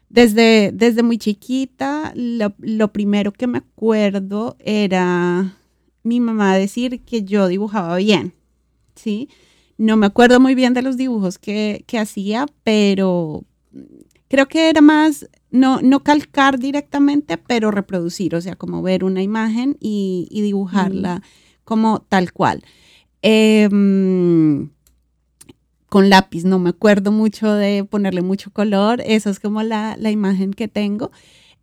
[0.09, 5.57] desde, desde muy chiquita, lo, lo primero que me acuerdo era
[6.03, 8.33] mi mamá decir que yo dibujaba bien,
[8.95, 9.29] ¿sí?
[9.77, 13.43] No me acuerdo muy bien de los dibujos que, que hacía, pero
[14.27, 19.21] creo que era más no, no calcar directamente, pero reproducir, o sea, como ver una
[19.21, 21.23] imagen y, dibujarla
[21.63, 22.63] como tal cual.
[23.21, 24.69] Em,
[25.95, 30.53] con lápiz, no me acuerdo mucho de ponerle mucho color, eso es como la, imagen
[30.53, 31.09] que tengo.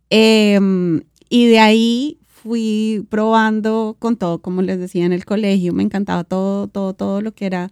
[0.09, 5.83] Em, y de ahí fui probando con todo, como les decía en el colegio, me
[5.83, 7.69] encantaba todo, todo, todo lo que era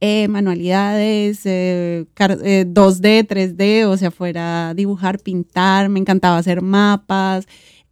[0.00, 7.46] eh, manualidades, 2D, eh, 3D, eh, o sea, fuera dibujar, pintar, me encantaba hacer mapas,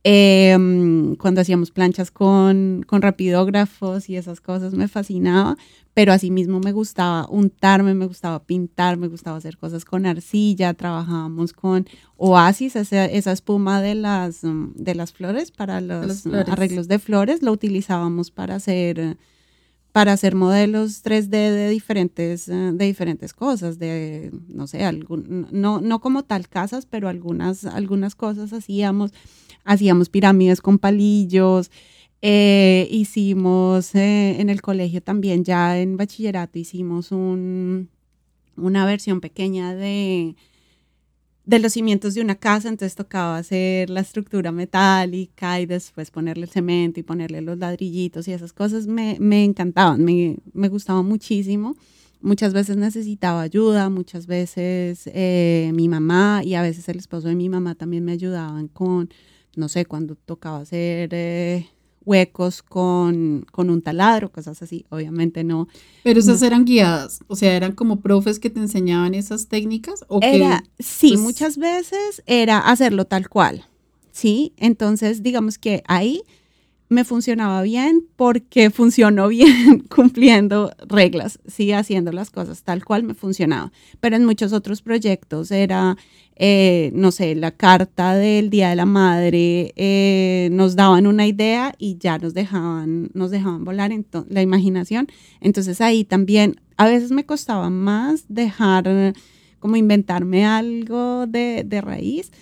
[0.04, 5.56] em, cuando hacíamos planchas con, con rapidógrafos y esas cosas me fascinaba,
[5.94, 11.52] pero asimismo me gustaba untarme, me gustaba pintar, me gustaba hacer cosas con arcilla, trabajábamos
[11.52, 11.86] con
[12.16, 17.52] oasis, esa, esa espuma de las, de las flores para los arreglos de flores, lo
[17.52, 19.16] utilizábamos para hacer
[19.92, 25.82] para hacer modelos 3D de diferentes, eh, de diferentes cosas, de, no sé, algún, no,
[25.82, 29.12] no como tal casas, pero algunas, algunas cosas hacíamos,
[29.64, 31.70] hacíamos pirámides con palillos,
[32.20, 37.88] eh, hicimos eh, en el colegio también, ya en bachillerato, hicimos un,
[38.56, 40.36] una versión pequeña de,
[41.44, 46.44] de los cimientos de una casa, entonces tocaba hacer la estructura metálica y después ponerle
[46.44, 51.06] el cemento y ponerle los ladrillitos y esas cosas me, me encantaban, me, me gustaban
[51.06, 51.74] muchísimo.
[52.20, 57.34] Muchas veces necesitaba ayuda, muchas veces eh, mi mamá y a veces el esposo de
[57.34, 59.08] mi mamá también me ayudaban con,
[59.56, 61.10] no sé, cuando tocaba hacer...
[61.12, 61.68] Eh,
[62.04, 65.68] huecos con, un taladro, cosas así, obviamente no.
[66.02, 70.04] Pero esas eran guiadas, o sea, eran como profes que te enseñaban esas técnicas.
[70.08, 73.64] ¿o era, sí, pues muchas veces era hacerlo tal cual,
[74.10, 74.52] ¿sí?
[74.56, 76.22] Entonces, digamos que ahí
[76.88, 83.14] me funcionaba bien porque funcionó bien cumpliendo reglas, sí, haciendo las cosas tal cual me
[83.14, 83.72] funcionaba.
[84.00, 85.96] Pero en muchos otros proyectos era,
[86.44, 91.72] eh, no sé, la carta del Día de la Madre, eh, nos daban una idea
[91.78, 93.92] y ya nos dejaban, nos dejaban volar
[94.28, 95.06] la imaginación.
[95.40, 99.14] Entonces ahí también a veces me costaba más dejar
[99.60, 102.32] como inventarme algo de, raíz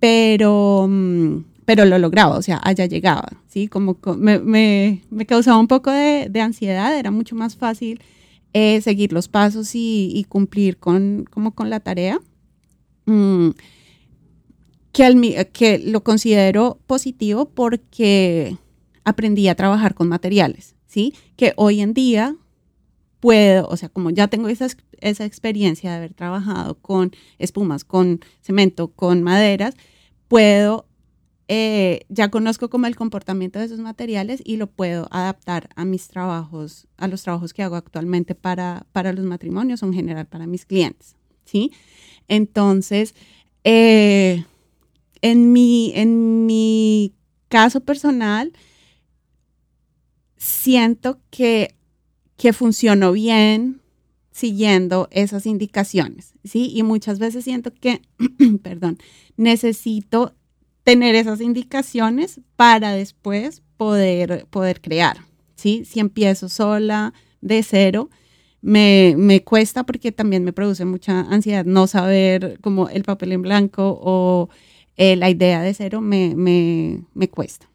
[0.00, 3.68] pero, mm, pero lo lograba, o sea, allá llegaba, ¿sí?
[3.68, 8.02] Como me, me, me causaba un poco de, de, ansiedad, era mucho más fácil
[8.52, 12.20] eh, seguir los pasos y, y, cumplir con, como con la tarea.
[13.06, 13.50] Mm,
[14.92, 18.56] que, al, que lo considero positivo porque
[19.04, 21.14] aprendí a trabajar con materiales, ¿sí?
[21.36, 22.36] Que hoy en día
[23.20, 24.68] puedo, o sea, como ya tengo esa,
[25.00, 29.74] esa experiencia de haber trabajado con espumas, con cemento, con maderas,
[30.28, 30.86] puedo,
[31.48, 36.08] eh, ya conozco como el comportamiento de esos materiales y lo puedo adaptar a mis
[36.08, 40.46] trabajos, a los trabajos que hago actualmente para, para los matrimonios o en general para
[40.46, 41.70] mis clientes, ¿sí?
[42.28, 43.14] Entonces,
[43.64, 44.44] eh,
[45.22, 47.14] en, mi, en mi
[47.48, 48.52] caso personal,
[50.36, 51.74] siento que,
[52.36, 53.80] que funcionó bien
[54.30, 56.70] siguiendo esas indicaciones, ¿sí?
[56.74, 58.02] Y muchas veces siento que,
[58.62, 58.98] perdón,
[59.36, 60.34] necesito
[60.84, 65.24] tener esas indicaciones para después poder, poder crear,
[65.56, 65.84] ¿sí?
[65.86, 68.10] Si empiezo sola, de cero,
[68.62, 73.42] me, me, cuesta porque también me produce mucha ansiedad no saber como el papel en
[73.42, 74.48] blanco o
[74.96, 77.68] eh, la idea de cero me, me, me cuesta.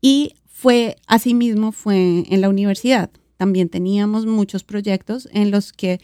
[0.00, 3.10] Y fue, asimismo, fue en la universidad.
[3.36, 6.00] También teníamos muchos proyectos en los que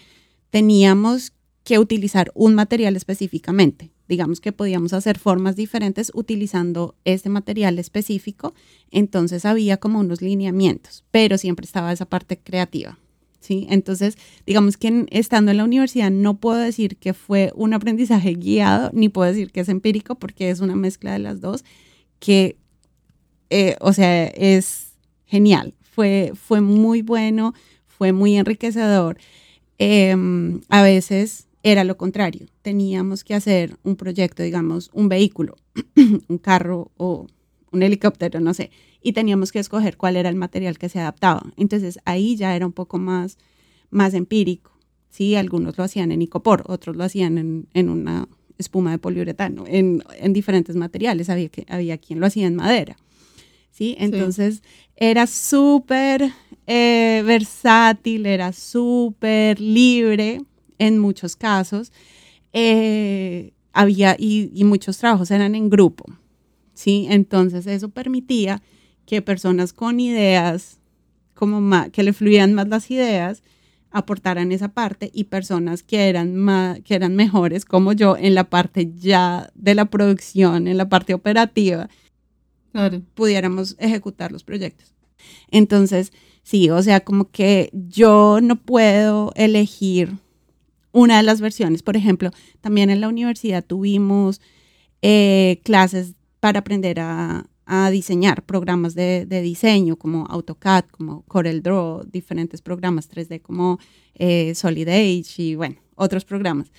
[0.50, 1.32] teníamos
[1.64, 3.90] que utilizar un material específicamente.
[4.08, 8.54] Digamos que podíamos hacer formas diferentes utilizando este material específico,
[8.90, 12.98] entonces había como unos lineamientos, pero siempre estaba esa parte creativa.
[13.40, 13.66] ¿Sí?
[13.70, 18.90] Entonces, digamos que estando en la universidad no puedo decir que fue un aprendizaje guiado,
[18.92, 21.64] ni puedo decir que es empírico, porque es una mezcla de las dos,
[22.18, 22.56] que,
[23.50, 24.92] eh, o sea, es
[25.26, 25.74] genial.
[25.82, 27.54] Fue, fue muy bueno,
[27.86, 29.18] fue muy enriquecedor.
[29.78, 32.46] Em, a veces era lo contrario.
[32.62, 35.56] Teníamos que hacer un proyecto, digamos, un vehículo,
[36.28, 37.26] un carro o
[37.72, 38.70] un helicóptero, no sé,
[39.06, 41.44] y teníamos que escoger cuál era el material que se adaptaba.
[41.56, 43.38] Entonces ahí ya era un poco más,
[43.88, 44.72] más empírico.
[45.10, 49.62] Sí, algunos lo hacían en icopor, otros lo hacían en, en una espuma de poliuretano,
[49.68, 51.30] en, en, diferentes materiales.
[51.30, 52.96] Había, que, había quien lo hacía en madera.
[53.70, 53.94] ¿sí?
[54.00, 54.64] Entonces
[54.96, 56.32] era súper
[56.66, 60.40] eh, versátil, era súper libre
[60.80, 61.92] en muchos casos.
[62.52, 66.06] Eh, había, y, y, muchos trabajos eran en grupo.
[66.74, 67.06] ¿sí?
[67.08, 68.60] Entonces eso permitía
[69.06, 70.78] que personas con ideas,
[71.34, 73.42] como más, que le fluían más las ideas,
[73.90, 78.44] aportaran esa parte y personas que eran, más, que eran mejores como yo en la
[78.44, 81.88] parte ya de la producción, en la parte operativa,
[83.14, 84.94] pudiéramos ejecutar los proyectos.
[85.50, 90.12] Entonces, sí, o sea, como que yo no puedo elegir
[90.92, 91.82] una de las versiones.
[91.82, 94.40] Por ejemplo, también en la universidad tuvimos
[95.00, 97.46] eh, clases para aprender a,
[97.90, 103.78] diseñar programas de, diseño como AutoCAD, como CorelDRAW, diferentes programas 3D como
[104.14, 104.54] eh,
[105.36, 106.72] y bueno, otros programas.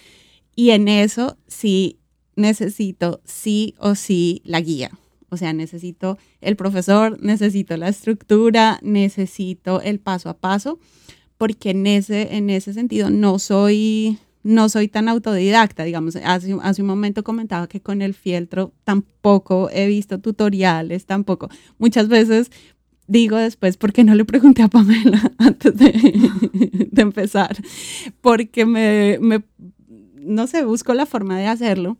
[0.55, 1.99] Y en eso sí
[2.35, 4.91] necesito sí o sí la guía.
[5.29, 10.79] O sea, necesito el profesor, necesito la estructura, necesito el paso a paso,
[11.37, 16.81] porque en ese, en ese sentido no soy no soy tan autodidacta, digamos, hace, hace,
[16.81, 21.49] un momento comentaba que con el fieltro tampoco he visto tutoriales, tampoco.
[21.77, 22.49] Muchas veces
[23.07, 27.57] digo después, ¿por qué no le pregunté a Pamela antes de, empezar?
[28.21, 29.43] Porque me, me,
[30.15, 31.97] no sé, busco la forma de hacerlo.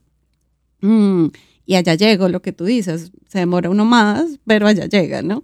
[0.80, 1.28] Mm,
[1.66, 5.44] y allá llego, lo que tú dices, se demora uno más, pero allá llega, ¿no?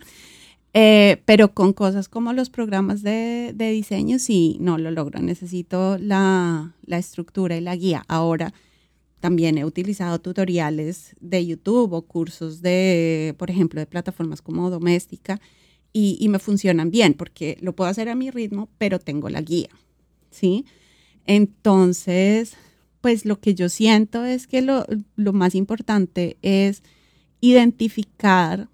[0.73, 5.21] Eh, pero con cosas como los programas de, de, diseño, sí, no lo logro.
[5.21, 8.03] Necesito la, la, estructura y la guía.
[8.07, 8.53] Ahora
[9.19, 15.39] también he utilizado tutoriales de YouTube o cursos de, por ejemplo, de plataformas como Doméstica
[15.93, 19.41] y, y me funcionan bien porque lo puedo hacer a mi ritmo, pero tengo la
[19.41, 19.69] guía,
[20.31, 20.65] ¿sí?
[21.25, 22.55] Entonces,
[22.99, 26.83] pues lo que yo siento es que lo, lo más importante es
[27.41, 28.69] identificar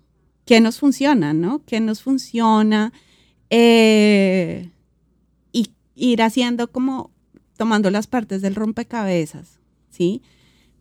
[0.49, 1.61] qué nos funciona, ¿no?
[1.63, 2.91] ¿Qué nos funciona?
[3.51, 4.71] Eh,
[5.51, 7.11] y ir haciendo como
[7.55, 9.59] tomando las partes del rompecabezas,
[9.91, 10.23] ¿sí?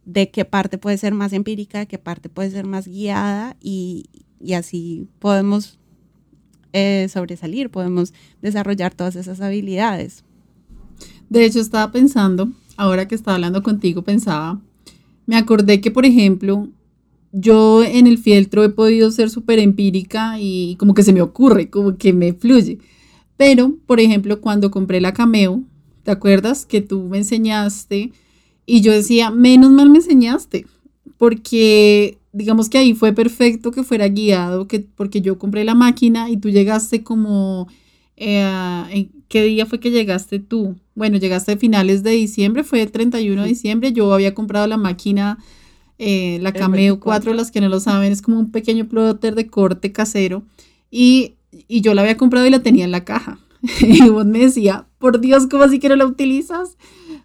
[0.07, 4.07] De qué parte puede ser más empírica, de qué parte puede ser más guiada y,
[4.41, 5.79] y así podemos
[6.73, 10.25] eh, sobresalir, podemos desarrollar todas esas habilidades.
[11.29, 14.63] De hecho, estaba pensando, ahora que estaba hablando contigo, pensaba,
[15.27, 16.71] me acordé que, por ejemplo,
[17.33, 21.71] yo en el fieltro he podido ser súper empírica y como que se me ocurre,
[21.71, 22.79] como que me fluye.
[23.37, 25.63] Pero, por ejemplo, cuando compré la Cameo,
[26.03, 28.13] ¿te acuerdas que tú me enseñaste
[28.67, 30.67] Y yo decía, menos mal me enseñaste,
[31.19, 36.31] porque digamos que ahí fue perfecto que fuera guiado, que, porque yo compré la máquina
[36.31, 37.69] y tú llegaste como,
[38.17, 40.77] eh, ¿qué día fue que llegaste tú?
[40.95, 44.77] Bueno, llegaste a finales de diciembre, fue el 31 de diciembre, yo había comprado la
[44.77, 45.39] máquina,
[45.99, 49.49] eh, la Cameo 4, las que no lo saben, es como un pequeño plotter de
[49.49, 50.43] corte casero,
[50.91, 51.35] y,
[51.67, 53.39] y yo la había comprado y la tenía en la caja.
[53.81, 56.77] y vos me decía, por Dios, ¿cómo así que no la utilizas?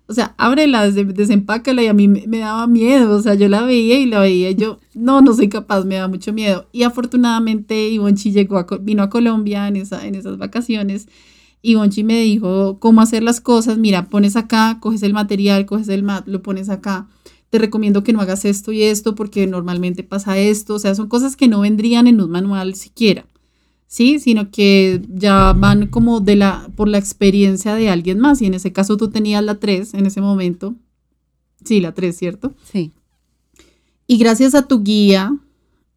[0.08, 4.00] O sea, ábrela, desempácala y a mí me, daba miedo, o sea, yo la veía
[4.00, 6.68] y la veía y yo, no, no soy capaz, me da mucho miedo.
[6.72, 11.08] Y afortunadamente Ivonchi llegó a, vino a Colombia en, esa, en esas vacaciones
[11.66, 15.88] y Bonchi me dijo cómo hacer las cosas, mira, pones acá, coges el material, coges
[15.88, 17.08] el mat, lo pones acá.
[17.54, 21.08] Te recomiendo que no hagas esto y esto porque normalmente pasa esto, o sea, son
[21.08, 23.28] cosas que no vendrían en un manual siquiera.
[23.94, 24.18] ¿sí?
[24.18, 28.42] Sino que ya van como de la, por la experiencia de alguien más.
[28.42, 30.74] Y en ese caso tú tenías la 3 en ese momento.
[31.64, 32.56] Sí, la 3, ¿cierto?
[32.72, 32.92] Sí.
[34.08, 35.38] Y gracias a tu guía,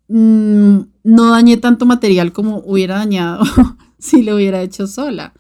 [0.09, 3.45] mm, no dañé tanto material como hubiera dañado
[3.99, 5.33] si lo hubiera hecho sola.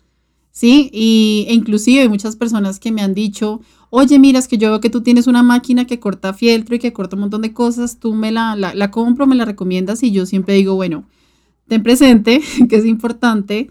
[0.51, 0.89] ¿Sí?
[0.95, 4.71] Y, e inclusive hay muchas personas que me han dicho, oye, mira, es que yo
[4.71, 7.53] veo que tú tienes una máquina que corta fieltro y que corta un montón de
[7.53, 11.05] cosas, tú me la, la, compro, me la recomiendas y yo siempre digo, bueno,
[11.69, 13.71] ten presente que es importante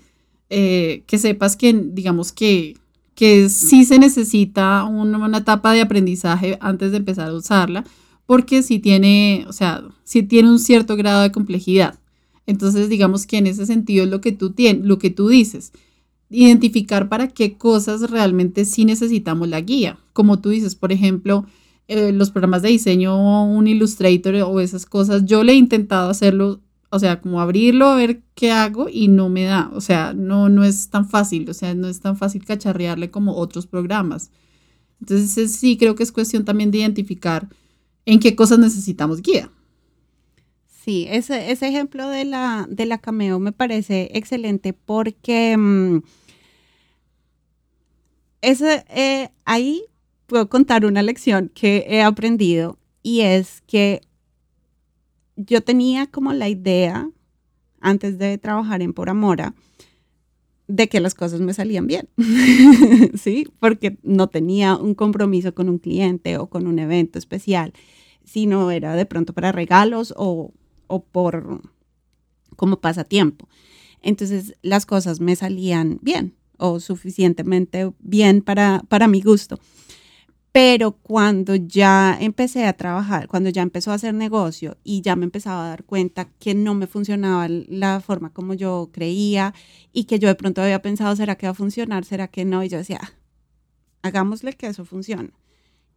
[0.49, 2.77] eh, que sepas que, digamos que,
[3.15, 7.83] que sí se necesita una etapa de aprendizaje antes de empezar a usarla,
[8.25, 11.99] porque si tiene, o sea, si tiene un cierto grado de complejidad.
[12.47, 15.71] Entonces, digamos que en ese sentido es lo que tú tienes, lo que tú dices.
[16.35, 19.97] Identificar para qué cosas realmente sí necesitamos la guía.
[20.13, 21.45] Como tú dices, por ejemplo,
[21.87, 26.61] eh, los programas de diseño, un Illustrator o esas cosas, yo le he intentado hacerlo
[26.95, 30.47] o sea, como abrirlo a ver qué hago y no me da, o sea, no,
[30.47, 34.31] no es tan fácil, o sea, no es tan fácil cacharrearle como otros programas.
[35.01, 37.49] Entonces sí creo que es cuestión también de identificar
[38.05, 39.51] en qué cosas necesitamos guía.
[40.83, 45.97] Sí, ese, ese ejemplo de la, de la cameo me parece excelente porque mm,
[48.45, 49.85] ese, eh, ahí
[50.27, 54.01] puedo contar una lección que he aprendido y es que
[55.35, 57.09] yo tenía como la idea,
[57.81, 59.55] antes de trabajar en Por Amora,
[60.67, 62.07] de que las cosas me salían bien,
[63.15, 63.47] ¿sí?
[63.59, 67.73] Porque no tenía un compromiso con un cliente o con un evento especial,
[68.23, 70.53] sino era de pronto para regalos o,
[70.87, 71.61] o por
[72.55, 73.49] como pasatiempo.
[74.01, 79.59] Entonces las cosas me salían bien o suficientemente bien para, para mi gusto.
[80.55, 85.25] Pero cuando ya empecé a trabajar, cuando ya empezó a hacer negocio y ya me
[85.25, 89.53] empezaba a dar cuenta que no me funcionaba la forma como yo creía
[89.91, 92.05] y que yo de pronto había pensado, ¿será que va a funcionar?
[92.05, 92.63] ¿Será que no?
[92.63, 93.11] Y yo decía, ah,
[94.01, 95.31] hagámosle que eso funcione.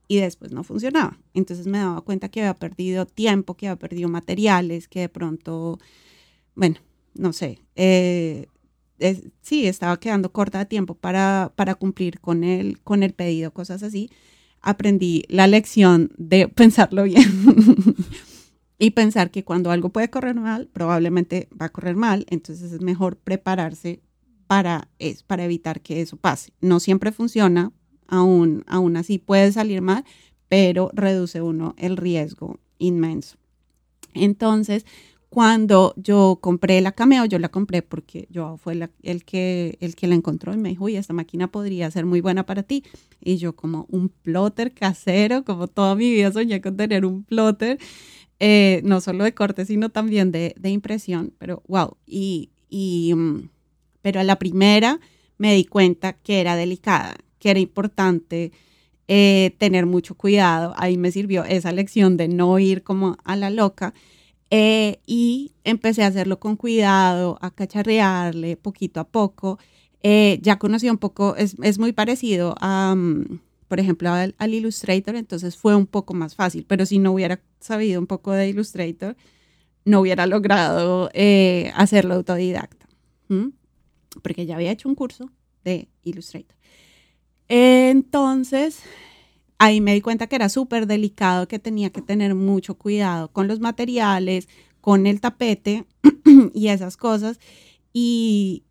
[0.08, 1.20] Y después no funcionaba.
[1.34, 5.78] Entonces me daba cuenta que había perdido tiempo, que había perdido materiales, que de pronto,
[6.56, 6.78] bueno,
[7.14, 8.48] no sé, eh,
[9.42, 13.82] sí, estaba quedando corta de tiempo para, para cumplir con el, con el pedido, cosas
[13.82, 14.10] así
[14.60, 17.24] aprendí la lección de pensarlo bien
[18.78, 22.80] y pensar que cuando algo puede correr mal, probablemente va a correr mal, entonces es
[22.80, 24.00] mejor prepararse
[24.46, 26.52] para, es, para evitar que eso pase.
[26.60, 27.72] No siempre funciona,
[28.06, 30.04] aún, aún así puede salir mal,
[30.48, 33.36] pero reduce uno el riesgo inmenso.
[34.14, 34.86] Entonces,
[35.28, 40.06] cuando yo compré la Cameo, yo la compré porque yo fue el, que, el que
[40.06, 42.82] la encontró y me dijo, uy, esta máquina podría ser muy buena para ti.
[43.20, 47.78] Y yo como un plotter casero, como toda mi vida soñé con tener un plotter,
[48.40, 51.96] eh, no solo de corte, sino también de, impresión, pero wow.
[52.06, 53.50] Y, y, mm,
[54.00, 54.98] pero a la primera
[55.36, 58.52] me di cuenta que era delicada, que era importante
[59.08, 60.72] eh, tener mucho cuidado.
[60.78, 63.92] Ahí me sirvió esa lección de no ir como a la loca
[64.50, 69.58] eh, y empecé a hacerlo con cuidado, a cacharrearle poquito a poco.
[70.02, 75.16] Eh, ya conocí un poco, es, es muy parecido a, mm, por ejemplo, al, Illustrator,
[75.16, 79.16] entonces fue un poco más fácil, pero si no hubiera sabido un poco de Illustrator,
[79.84, 82.88] no hubiera logrado eh, hacerlo autodidacta,
[84.22, 85.30] porque ya había hecho un curso
[85.64, 86.56] de Illustrator.
[87.48, 88.82] Entonces,
[89.58, 93.48] ahí me di cuenta que era súper delicado, que tenía que tener mucho cuidado con
[93.48, 94.48] los materiales,
[94.80, 95.84] con el tapete
[96.54, 97.38] y esas cosas.
[97.92, 98.62] Y,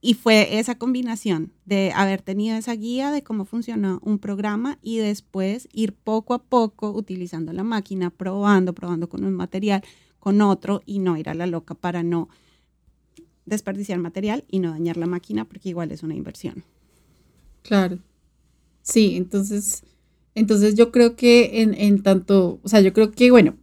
[0.00, 4.98] y fue esa combinación de haber tenido esa guía de cómo funciona un programa y
[4.98, 9.82] después ir poco a poco utilizando la máquina, probando, probando con un material,
[10.20, 12.28] con otro y no ir a la loca para no
[13.46, 16.62] desperdiciar material y no dañar la máquina porque igual es una inversión.
[17.62, 17.98] Claro.
[18.82, 19.82] Sí, entonces
[20.40, 23.56] Entonces yo creo que en, tanto, o sea, yo creo que, bueno,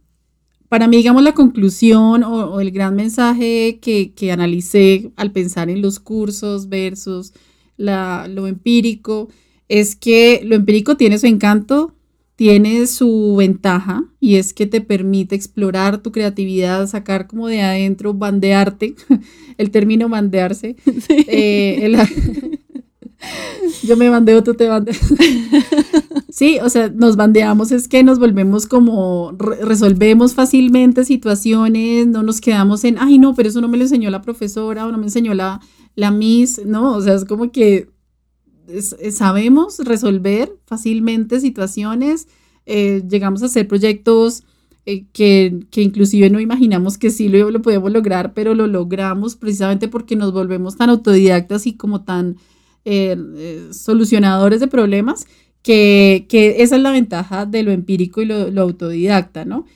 [0.68, 5.82] para mí, digamos, la conclusión o, el gran mensaje que, que, analicé al pensar en
[5.82, 7.32] los cursos versus
[7.76, 9.28] la, lo empírico
[9.66, 11.96] es que lo empírico tiene su encanto,
[12.36, 18.14] tiene su ventaja y es que te permite explorar tu creatividad, sacar como de adentro,
[18.14, 18.94] bandearte,
[19.58, 20.76] el término bandearse.
[21.26, 21.90] Eh,
[23.82, 25.00] yo me bandeo, tú te bandeas.
[26.28, 32.40] sí, o sea, nos bandeamos, es que nos volvemos como, resolvemos fácilmente situaciones, no nos
[32.40, 35.04] quedamos en, ay, no, pero eso no me lo enseñó la profesora o no me
[35.04, 35.60] enseñó la,
[35.94, 37.88] la Miss, no, o sea, es como que
[39.10, 42.28] sabemos resolver fácilmente situaciones,
[42.66, 44.44] eh, llegamos a hacer proyectos
[44.84, 49.36] eh, que, que, inclusive no imaginamos que sí lo, lo podemos lograr, pero lo logramos
[49.36, 52.36] precisamente porque nos volvemos tan autodidactas y como tan
[52.84, 55.26] eh, solucionadores de problemas,
[55.62, 59.66] que, que, esa es la ventaja de lo empírico y lo, autodidacta, ¿no?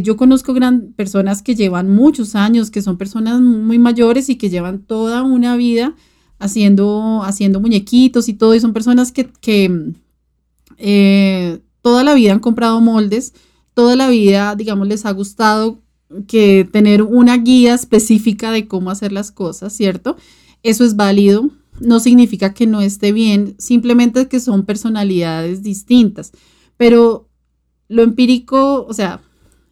[0.00, 4.48] yo conozco gran, personas que llevan muchos años, que son personas muy mayores y que
[4.48, 5.94] llevan toda una vida
[6.38, 9.92] haciendo, haciendo muñequitos y todo, y son personas que, que
[10.78, 13.34] eh, toda la vida han comprado moldes,
[13.74, 15.80] toda la vida, digamos, les ha gustado
[16.28, 20.16] que tener una guía específica de cómo hacer las cosas, ¿cierto?
[20.62, 21.50] Eso es válido,
[21.80, 26.32] no significa que no esté bien, simplemente que son personalidades distintas.
[26.76, 27.28] Pero
[27.88, 29.22] lo empírico, o sea,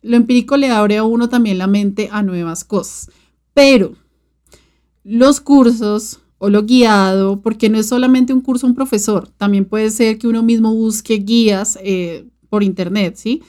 [0.03, 3.11] lo empírico le abre a uno también la mente a nuevas cosas.
[3.55, 3.95] Pero
[5.05, 9.91] los cursos o lo guiado, porque no es solamente un curso un profesor, también puede
[9.91, 13.43] ser que uno mismo busque guías eh, por internet, ¿sí?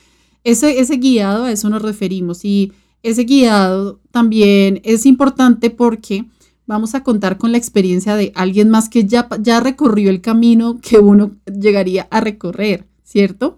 [0.44, 2.46] Ese, ese guiado, a eso nos referimos.
[2.46, 6.26] Y ese guiado también es importante porque
[6.66, 10.80] vamos a contar con la experiencia de alguien más que ya, ya recorrió el camino
[10.82, 13.58] que uno llegaría a recorrer, ¿cierto?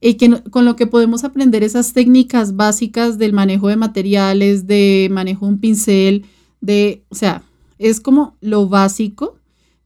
[0.00, 5.08] Y que con lo que podemos aprender esas técnicas básicas del manejo de materiales, de
[5.10, 6.24] manejo de un pincel,
[6.60, 7.42] de, o sea,
[7.78, 9.36] es como lo básico,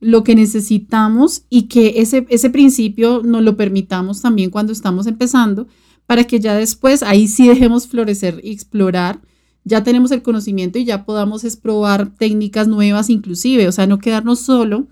[0.01, 5.67] lo que necesitamos y que ese, ese principio nos lo permitamos también cuando estamos empezando,
[6.07, 9.21] para que ya después ahí sí dejemos florecer y explorar
[9.65, 14.41] ya tenemos el conocimiento y ya podamos probar técnicas nuevas inclusive, o sea, no quedarnos
[14.41, 14.87] solo,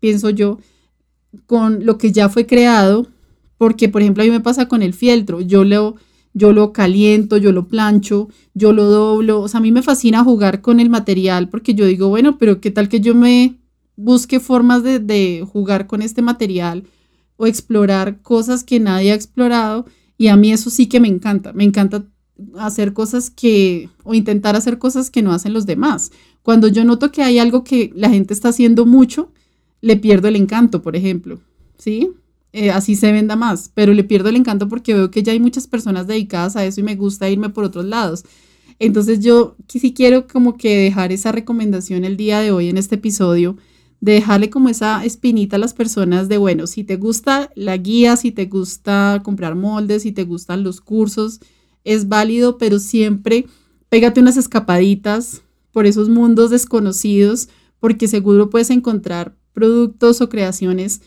[0.00, 0.58] pienso yo,
[1.46, 3.06] con lo que ya fue creado,
[3.56, 5.96] porque por ejemplo a mí me pasa con el fieltro, yo lo,
[6.34, 10.24] yo lo caliento, yo lo plancho, yo lo doblo, o sea, a mí me fascina
[10.24, 13.54] jugar con el material porque yo digo, bueno, pero qué tal que yo me
[13.94, 16.84] busque formas de, de jugar con este material
[17.36, 19.86] o explorar cosas que nadie ha explorado
[20.18, 22.04] y a mí eso sí que me encanta, me encanta
[22.58, 26.12] hacer cosas que, o intentar hacer cosas que no hacen los demás.
[26.42, 29.32] Cuando yo noto que hay algo que la gente está haciendo mucho,
[29.80, 31.40] le pierdo el encanto, por ejemplo,
[31.78, 32.10] ¿sí?
[32.52, 35.40] Eh, así se venda más, pero le pierdo el encanto porque veo que ya hay
[35.40, 38.24] muchas personas dedicadas a eso y me gusta irme por otros lados.
[38.78, 42.96] Entonces yo sí quiero como que dejar esa recomendación el día de hoy en este
[42.96, 43.56] episodio,
[44.00, 48.16] de dejarle como esa espinita a las personas de, bueno, si te gusta la guía,
[48.16, 51.40] si te gusta comprar moldes, si te gustan los cursos,
[51.86, 53.46] es válido, pero siempre
[53.88, 57.48] pégate unas escapaditas por esos mundos desconocidos,
[57.80, 61.00] porque seguro puedes encontrar productos o creaciones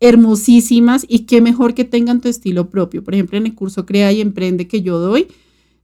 [0.00, 3.02] hermosísimas y qué mejor que tengan tu estilo propio.
[3.02, 5.28] Por ejemplo, en el curso Crea y Emprende que yo doy,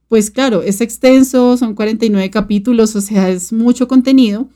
[0.07, 4.49] pues claro, es extenso, son 49 capítulos, o sea, es mucho contenido,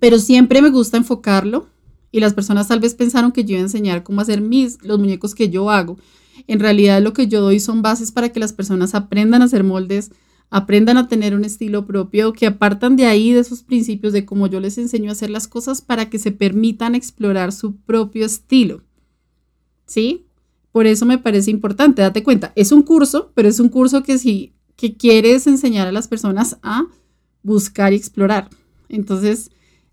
[0.00, 1.66] pero siempre me gusta enfocarlo
[2.12, 4.98] y las personas tal vez pensaron que yo iba a enseñar cómo hacer mis, los
[4.98, 5.98] muñecos que yo hago.
[6.46, 9.64] En realidad lo que yo doy son bases para que las personas aprendan a hacer
[9.64, 10.10] moldes,
[10.50, 14.46] aprendan a tener un estilo propio, que apartan de ahí, de esos principios de cómo
[14.46, 18.82] yo les enseño a hacer las cosas para que se permitan explorar su propio estilo.
[19.86, 20.26] ¿Sí?
[20.72, 24.18] Por eso me parece importante, date cuenta, es un curso, pero es un curso que
[24.18, 26.86] si que quieres enseñar a las personas a
[27.42, 28.48] buscar y explorar.
[28.88, 29.50] Entonces,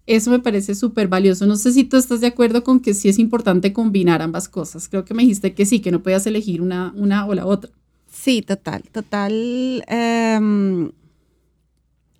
[0.07, 1.45] eso me parece súper valioso.
[1.45, 4.87] No sé si tú estás de acuerdo con que sí es importante combinar ambas cosas.
[4.87, 7.71] Creo que me dijiste que sí, que no podías elegir una, una o la otra.
[8.07, 9.83] Sí, total, total.
[9.87, 10.91] Em,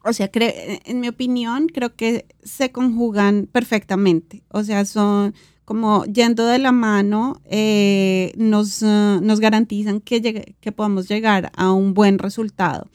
[0.03, 4.43] o sea, en mi opinión, creo que se conjugan perfectamente.
[4.49, 11.07] O sea, son como yendo de la mano, eh, nos, nos garantizan que, que podamos
[11.07, 12.88] llegar a un buen resultado.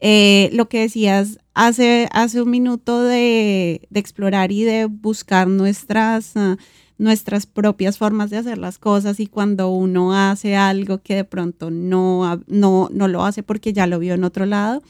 [0.00, 6.58] Eh, lo que decías hace, hace un minuto de, explorar y de buscar nuestras, ah,
[6.98, 11.70] nuestras propias formas de hacer las cosas y cuando uno hace algo que de pronto
[11.70, 14.82] no, no, no lo hace porque ya lo vio en otro lado,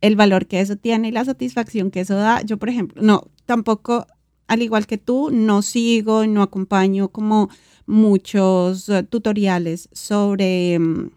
[0.00, 2.42] el valor que eso tiene y la satisfacción que eso da.
[2.42, 4.04] Yo, por ejemplo, no, tampoco
[4.48, 7.48] al igual que tú, no sigo, no acompaño como
[7.86, 11.10] muchos eh, tutoriales sobre, mm,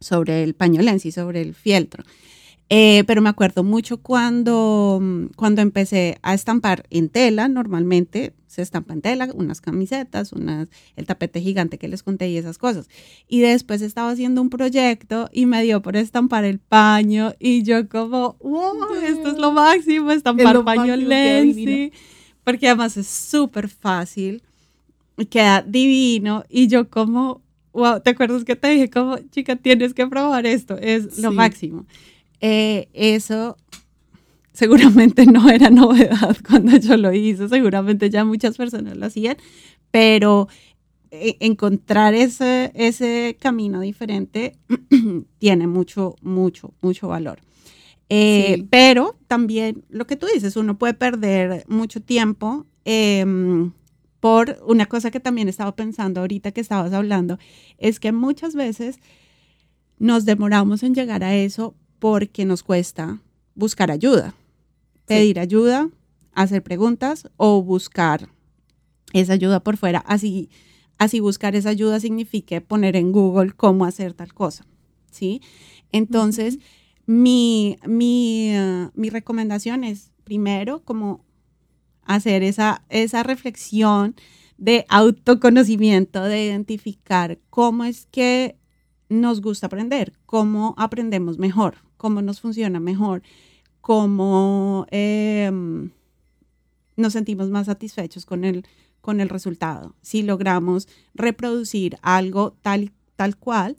[0.00, 2.04] sobre el pañolense sobre el fieltro.
[2.74, 8.62] Eh, pero me acuerdo mucho cuando, mm, cuando empecé a estampar en tela, normalmente se
[8.62, 12.88] estampa en tela, unas camisetas, unas, el tapete gigante que les conté y esas cosas.
[13.28, 17.90] Y después estaba haciendo un proyecto y me dio por estampar el paño y yo
[17.90, 21.92] como, wow, esto es lo máximo, estampar paño Lenzi,
[22.42, 24.42] porque además es súper fácil,
[25.28, 27.42] queda divino y yo como,
[27.74, 30.78] wow, ¿te acuerdas que te dije como, chica, tienes que probar esto?
[30.78, 31.84] Es lo máximo.
[32.42, 33.56] Eh, eso
[34.52, 39.36] seguramente no era novedad cuando yo lo hice, seguramente ya muchas personas lo hacían,
[39.92, 40.48] pero
[41.12, 44.56] eh, encontrar ese, ese camino diferente
[45.38, 47.38] tiene mucho, mucho, mucho valor.
[48.08, 53.72] Eh, pero también lo que tú dices, uno puede perder mucho tiempo em,
[54.18, 57.38] por una cosa que también estaba pensando ahorita que estabas hablando,
[57.78, 58.98] es que muchas veces
[59.98, 63.20] nos demoramos en llegar a eso porque nos cuesta
[63.54, 64.34] buscar ayuda,
[65.06, 65.88] pedir ayuda,
[66.32, 68.28] hacer preguntas o buscar
[69.12, 70.00] esa ayuda por fuera.
[70.00, 70.50] Así,
[70.98, 74.66] así buscar esa ayuda significa poner en Google cómo hacer tal cosa,
[75.12, 75.42] ¿sí?
[75.92, 76.58] Entonces,
[77.06, 81.24] mi, mi, uh, mi, recomendación es primero como
[82.02, 84.16] hacer esa, esa reflexión
[84.58, 88.56] de autoconocimiento, de identificar cómo es que
[89.08, 93.22] nos gusta aprender, cómo aprendemos mejor, cómo nos funciona mejor,
[93.80, 95.92] cómo em,
[96.96, 98.66] nos sentimos más satisfechos con el,
[99.00, 103.76] con el resultado, si logramos reproducir algo tal, tal cual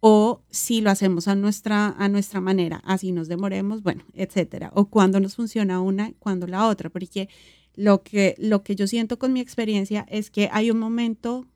[0.00, 4.90] o si lo hacemos a nuestra, a nuestra manera, así nos demoremos, bueno, etcétera, o
[4.90, 7.30] cuando nos funciona una, cuando la otra, porque
[7.76, 11.46] lo que, lo que yo siento con mi experiencia es que hay un momento,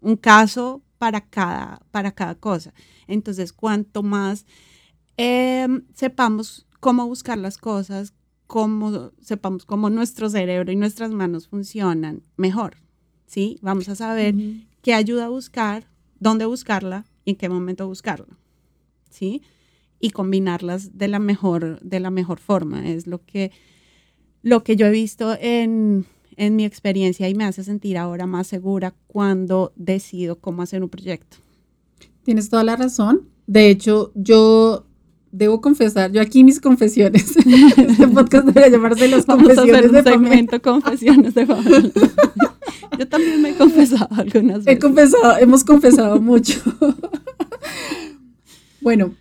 [0.00, 2.72] un caso para cada, para cada cosa.
[3.06, 4.46] Entonces, cuanto más
[5.22, 8.14] Em, sepamos cómo buscar las cosas,
[8.46, 12.78] cómo sepamos cómo nuestro cerebro y nuestras manos funcionan mejor,
[13.26, 13.58] ¿sí?
[13.60, 14.34] Vamos a saber
[14.80, 15.90] qué ayuda a buscar,
[16.20, 18.38] dónde buscarla y en qué momento buscarla,
[19.10, 19.42] ¿sí?
[19.98, 22.88] Y combinarlas de la mejor, de la mejor forma.
[22.88, 23.52] Es lo que,
[24.40, 26.06] lo que yo he visto en,
[26.36, 30.88] en mi experiencia y me hace sentir ahora más segura cuando decido cómo hacer un
[30.88, 31.36] proyecto.
[32.22, 33.28] Tienes toda la razón.
[33.46, 34.86] De hecho, yo
[35.32, 37.36] debo confesar, yo aquí mis confesiones.
[37.76, 41.46] Este podcast debería llamarse Las Confesiones de segmento Confesiones de
[42.98, 44.74] Yo también me he confesado algunas veces.
[44.74, 46.60] He confesado, hemos confesado mucho.
[48.80, 49.14] bueno,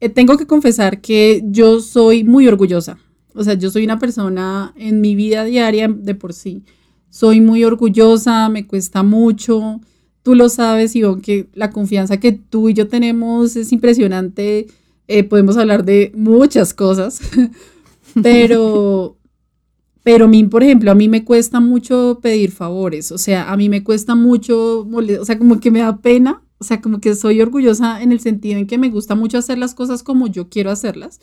[0.00, 2.98] eh, tengo que confesar que yo soy muy orgullosa.
[3.34, 6.64] O sea, yo soy una persona en mi vida diaria de por sí.
[7.08, 9.80] Soy muy orgullosa, me cuesta mucho.
[10.22, 14.66] Tú lo sabes, Ivonne, que la confianza que tú y yo tenemos es impresionante
[15.08, 17.20] eh, podemos hablar de muchas cosas,
[18.22, 19.16] pero,
[20.02, 23.56] pero a mí, por ejemplo, a mí me cuesta mucho pedir favores, o sea, a
[23.56, 27.14] mí me cuesta mucho, o sea, como que me da pena, o sea, como que
[27.14, 30.48] soy orgullosa en el sentido en que me gusta mucho hacer las cosas como yo
[30.48, 31.20] quiero hacerlas,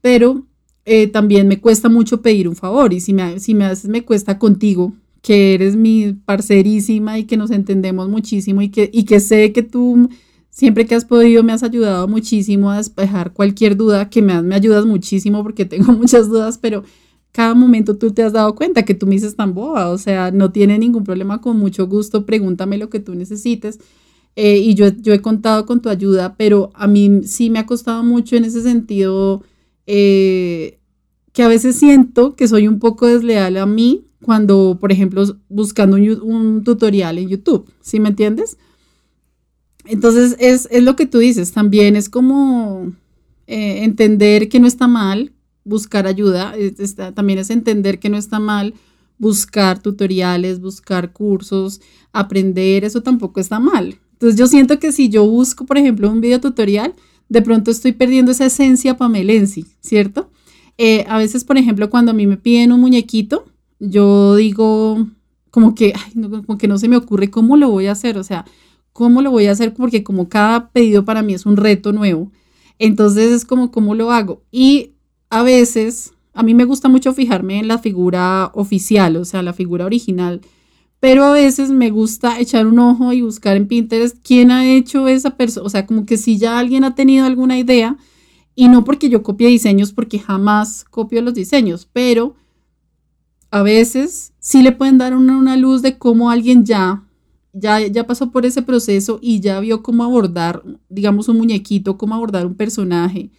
[0.00, 0.46] pero
[0.84, 4.04] eh, también me cuesta mucho pedir un favor y si me, si me haces, me
[4.04, 4.92] cuesta contigo,
[5.22, 9.62] que eres mi parcerísima y que nos entendemos muchísimo y que, y que sé que
[9.62, 10.10] tú
[10.52, 14.54] Siempre que has podido me has ayudado muchísimo a despejar cualquier duda, que me, me
[14.54, 16.84] ayudas muchísimo porque tengo muchas dudas, pero
[17.32, 20.30] cada momento tú te has dado cuenta que tú me dices tan boba, o sea,
[20.30, 23.80] no tiene ningún problema, con mucho gusto, pregúntame lo que tú necesites.
[24.36, 27.66] Eh, y yo, yo he contado con tu ayuda, pero a mí sí me ha
[27.66, 29.42] costado mucho en ese sentido,
[29.86, 30.78] eh,
[31.32, 35.96] que a veces siento que soy un poco desleal a mí cuando, por ejemplo, buscando
[35.96, 38.58] un, tutorial en YouTube, ¿sí me entiendes?
[39.84, 42.92] Entonces es, lo que tú dices, también es como
[43.46, 45.32] eh, entender que no está mal
[45.64, 46.54] buscar ayuda,
[47.14, 48.74] también es entender que no está mal
[49.18, 51.80] buscar tutoriales, buscar cursos,
[52.12, 53.98] aprender, eso tampoco está mal.
[54.14, 56.94] Entonces yo siento que si yo busco, por ejemplo, un video tutorial,
[57.28, 60.30] de pronto estoy perdiendo esa esencia pamelense, ¿cierto?
[60.78, 63.44] Eh, a veces, por ejemplo, cuando a mí me piden un muñequito,
[63.78, 65.06] yo digo
[65.50, 65.92] como que,
[66.46, 68.44] como que no se me ocurre cómo lo voy a hacer, o sea,
[68.92, 69.74] ¿Cómo lo voy a hacer?
[69.74, 72.30] Porque como cada pedido para mí es un reto nuevo,
[72.78, 74.42] entonces es como, ¿cómo lo hago?
[74.50, 74.92] Y
[75.30, 79.52] a veces, a mí me gusta mucho fijarme en la figura oficial, o sea, la
[79.52, 80.40] figura original,
[81.00, 85.08] pero a veces me gusta echar un ojo y buscar en Pinterest quién ha hecho
[85.08, 87.96] esa persona, o sea, como que si ya alguien ha tenido alguna idea,
[88.54, 92.36] y no porque yo copie diseños, porque jamás copio los diseños, pero
[93.50, 97.02] a veces sí le pueden dar una, una luz de cómo alguien ya,
[97.52, 102.14] ya, ya pasó por ese proceso y ya vio cómo abordar, digamos, un muñequito, cómo
[102.14, 103.30] abordar un personaje.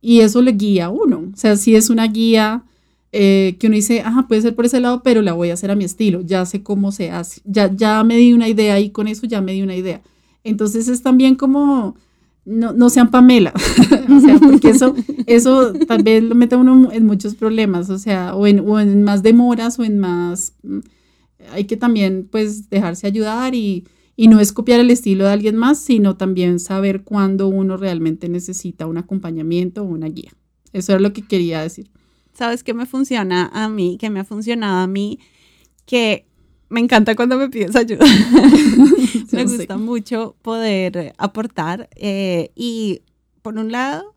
[0.00, 1.30] Y eso le guía a uno.
[1.32, 2.64] O sea, sí es una guía
[3.10, 5.70] eh, que uno dice, ajá, puede ser por ese lado, pero la voy a hacer
[5.70, 8.90] a mi estilo, ya sé cómo se hace, ya, ya me di una idea y
[8.90, 10.02] con eso ya me di una idea.
[10.44, 11.96] Entonces es también como,
[12.44, 13.54] no, no sean Pamela,
[14.14, 14.94] o sea, porque eso,
[15.26, 15.72] eso
[16.04, 19.78] vez lo mete uno en muchos problemas, o sea, o en, o en más demoras
[19.78, 20.52] o en más,
[21.52, 23.86] hay que también pues dejarse ayudar y,
[24.16, 28.28] y no es copiar el estilo de alguien más, sino también saber cuándo uno realmente
[28.28, 30.32] necesita un acompañamiento o una guía.
[30.72, 31.90] Eso es lo que quería decir.
[32.32, 33.96] ¿Sabes qué me funciona a mí?
[33.98, 35.18] Que me ha funcionado a mí,
[35.86, 36.26] que
[36.68, 38.04] me encanta cuando me pides ayuda.
[39.32, 41.88] me gusta mucho poder aportar.
[41.96, 43.00] Eh, y
[43.42, 44.14] por un lado,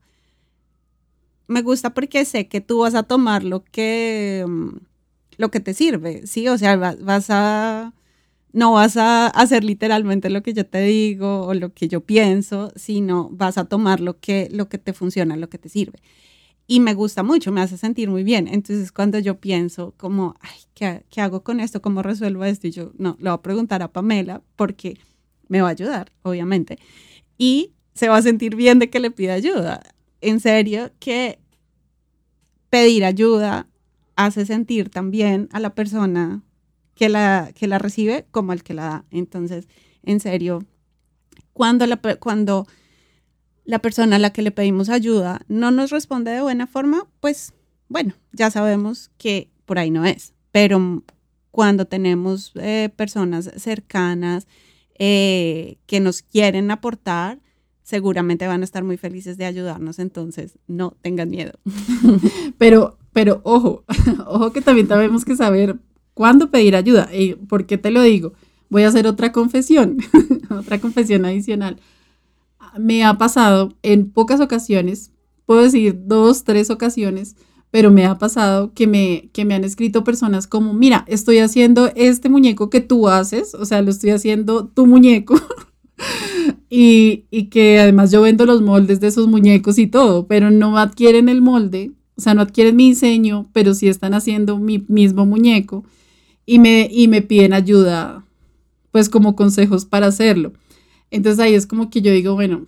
[1.47, 4.77] me gusta porque sé que tú vas a tomar lo que, mm,
[5.41, 6.47] lo que te sirve, ¿sí?
[6.47, 7.93] O sea, vas a,
[8.53, 12.71] no vas a hacer literalmente lo que yo te digo o lo que yo pienso,
[12.75, 15.99] sino vas a tomar lo que, lo que te funciona, lo que te sirve
[16.71, 18.47] y me gusta mucho, me hace sentir muy bien.
[18.47, 21.81] Entonces, cuando yo pienso como, ay, ¿qué, ¿qué, hago con esto?
[21.81, 22.67] ¿Cómo resuelvo esto?
[22.67, 24.97] Y yo, no, le voy a preguntar a Pamela porque
[25.49, 26.79] me va a ayudar, obviamente.
[27.37, 29.81] Y se va a sentir bien de que le pida ayuda.
[30.21, 31.39] En serio, que
[32.69, 33.67] pedir ayuda
[34.15, 36.43] hace sentir también a la persona
[36.95, 39.05] que la, que la recibe como al que la da.
[39.11, 39.67] Entonces,
[40.03, 40.65] en serio,
[41.53, 42.67] cuando, la, cuando
[43.65, 47.53] la persona a la que le pedimos ayuda no nos responde de buena forma, pues
[47.87, 50.33] bueno, ya sabemos que por ahí no es.
[50.51, 51.03] Pero
[51.51, 54.47] cuando tenemos eh, personas cercanas
[54.97, 57.39] eh, que nos quieren aportar,
[57.91, 61.53] seguramente van a estar muy felices de ayudarnos, entonces no tengan miedo.
[62.57, 63.83] Pero, pero ojo,
[64.25, 65.77] ojo que también tenemos que saber
[66.13, 67.09] cuándo pedir ayuda.
[67.13, 68.33] ¿Y por qué te lo digo?
[68.69, 69.97] Voy a hacer otra confesión,
[70.49, 71.77] otra confesión adicional
[72.77, 75.11] me ha pasado en pocas ocasiones,
[75.45, 77.35] puedo decir dos, tres ocasiones,
[77.69, 81.91] pero me ha pasado que me, que me han escrito personas como, mira, estoy haciendo
[81.95, 85.35] este muñeco que tú haces, o sea, lo estoy haciendo tu muñeco.
[86.73, 91.27] Y, que además yo vendo los moldes de esos muñecos y todo, pero no adquieren
[91.27, 95.83] el molde, o sea, no adquieren mi diseño, pero sí están haciendo mi mismo muñeco
[96.45, 98.25] y me, y me piden ayuda,
[98.91, 100.53] pues como consejos para hacerlo.
[101.09, 102.67] Entonces ahí es como que yo digo, bueno,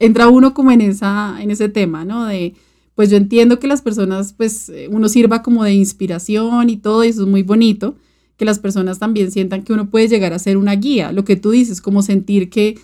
[0.00, 2.26] entra uno como en, esa, en ese tema, ¿no?
[2.26, 2.54] De,
[2.96, 7.08] pues yo entiendo que las personas, pues uno sirva como de inspiración y todo, y
[7.08, 7.94] eso es muy bonito,
[8.36, 11.36] que las personas también sientan que uno puede llegar a ser una guía, lo que
[11.36, 12.80] tú dices, como sentir que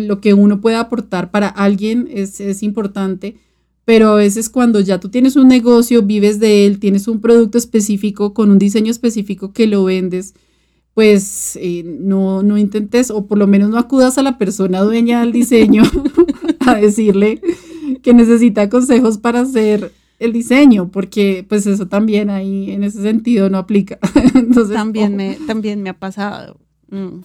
[0.00, 3.36] lo que uno puede aportar para alguien es, es importante,
[3.84, 7.58] pero a veces cuando ya tú tienes un negocio, vives de él, tienes un producto
[7.58, 10.34] específico con un diseño específico que lo vendes,
[10.94, 15.20] pues eh, no, no intentes o por lo menos no acudas a la persona dueña
[15.20, 15.82] del diseño
[16.60, 17.40] a decirle
[18.02, 23.50] que necesita consejos para hacer el diseño, porque pues eso también ahí en ese sentido
[23.50, 23.98] no aplica.
[24.34, 26.58] Entonces, también, me, también me ha pasado.
[26.90, 27.22] Mm,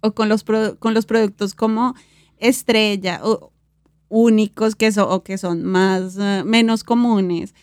[0.00, 0.44] o con los,
[0.78, 1.94] con los productos como
[2.38, 3.52] estrella o
[4.08, 7.54] únicos que son, o que son más, eh, menos comunes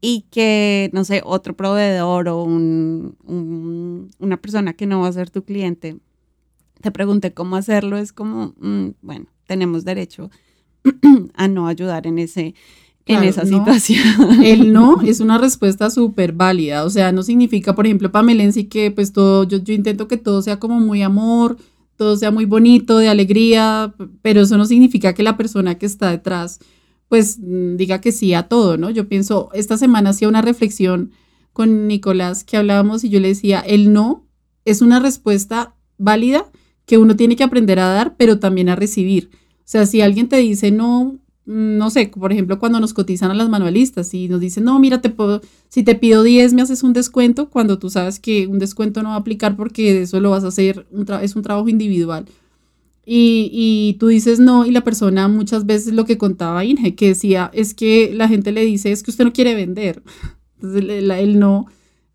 [0.00, 3.16] y que, no sé, otro proveedor o un,
[4.18, 5.98] una persona que no va a ser tu cliente
[6.82, 10.30] te pregunte cómo hacerlo, es como, mm, bueno, tenemos derecho
[11.34, 12.54] a no ayudar en ese
[13.04, 14.44] en esa situación.
[14.44, 18.90] El no es una respuesta súper válida, o sea, no significa, por ejemplo, Pamelensi, que
[18.90, 21.56] pues todo, yo, yo intento que todo sea como muy amor,
[21.96, 26.10] todo sea muy bonito, de alegría, pero eso no significa que la persona que está
[26.10, 26.58] detrás
[27.12, 28.88] pues mm, diga que sí a todo, ¿no?
[28.88, 31.10] Yo pienso, esta semana hacía una reflexión
[31.52, 34.26] con Nicolás que hablábamos y yo le decía, el no
[34.64, 36.50] es una respuesta válida
[36.86, 39.30] que uno tiene que aprender a dar, pero también a recibir.
[39.58, 43.34] O sea, si alguien te dice no, no sé, por ejemplo, cuando nos cotizan a
[43.34, 45.12] las manualistas y nos dicen, no, mira, te
[45.68, 49.10] si te pido 10, me haces un descuento, cuando tú sabes que un descuento no
[49.10, 50.86] va a aplicar porque eso lo vas a hacer,
[51.22, 52.26] es un trabajo individual
[53.04, 57.50] y, tú dices no y la persona muchas veces lo que contaba Inge, que decía
[57.52, 60.02] es que la gente le dice es que usted no quiere vender.
[60.56, 61.66] Entonces el, no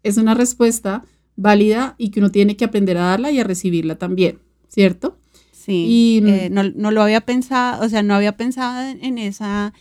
[0.04, 1.04] es una respuesta
[1.36, 5.18] válida y que uno tiene que aprender a darla y a recibirla también, ¿cierto?
[5.68, 9.74] Sí, eh, no, no, lo había pensado, o sea, no había pensado en esa,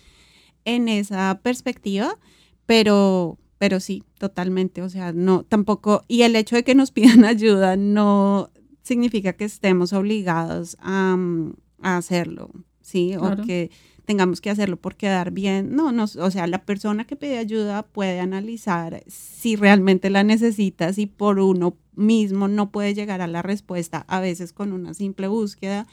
[0.64, 2.18] en esa perspectiva,
[2.66, 7.24] pero, pero sí, totalmente, o sea, no, tampoco, y el hecho de que nos pidan
[7.24, 8.51] ayuda no,
[8.82, 13.14] significa que estemos obligados a, mm, hacerlo, ¿sí?
[13.14, 13.70] O que
[14.07, 15.75] tengamos que hacerlo por quedar bien.
[15.75, 20.93] No, no, o sea, la persona que pide ayuda puede analizar si realmente la necesita,
[20.93, 25.29] si por uno mismo no puede llegar a la respuesta, a veces con una simple
[25.29, 25.87] búsqueda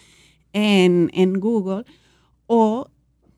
[0.53, 1.85] en, en Google,
[2.45, 2.89] o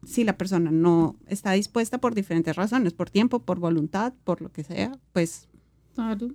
[0.06, 4.52] si la persona no está dispuesta por diferentes razones, por tiempo, por voluntad, por lo
[4.52, 5.48] que sea, pues...
[5.96, 6.28] Claro,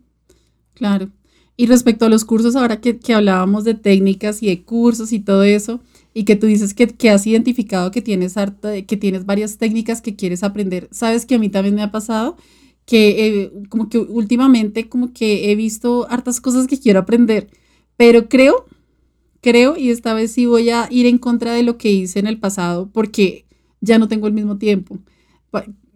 [0.75, 1.11] claro.
[1.57, 5.21] Y respecto a los cursos, ahora que, que hablábamos de técnicas y de cursos y
[5.21, 5.81] todo eso,
[6.21, 10.03] y que tú dices que, que has identificado que tienes, harta, que tienes varias técnicas
[10.03, 12.37] que quieres aprender, sabes que a mí también me ha pasado
[12.85, 17.49] que eh, como que últimamente como que he visto hartas cosas que quiero aprender,
[17.97, 18.67] pero creo,
[19.41, 22.27] creo, y esta vez sí voy a ir en contra de lo que hice en
[22.27, 23.47] el pasado, porque
[23.81, 24.99] ya no tengo el mismo tiempo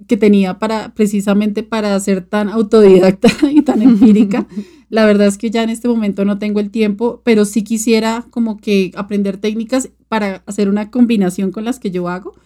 [0.07, 4.47] que tenía para precisamente para ser tan autodidacta y tan empírica.
[4.95, 8.25] La verdad es que ya en este momento no tengo el tiempo, pero sí quisiera
[8.31, 12.37] como que aprender técnicas para hacer una combinación con las que yo hago,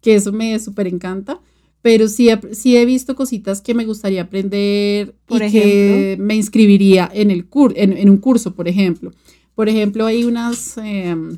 [0.00, 1.38] que eso me súper encanta.
[1.82, 7.30] Pero sí, sí he visto cositas que me gustaría aprender y que me inscribiría en,
[7.30, 9.12] el cur en, un curso, por ejemplo.
[9.54, 11.36] Por ejemplo, hay unas, em,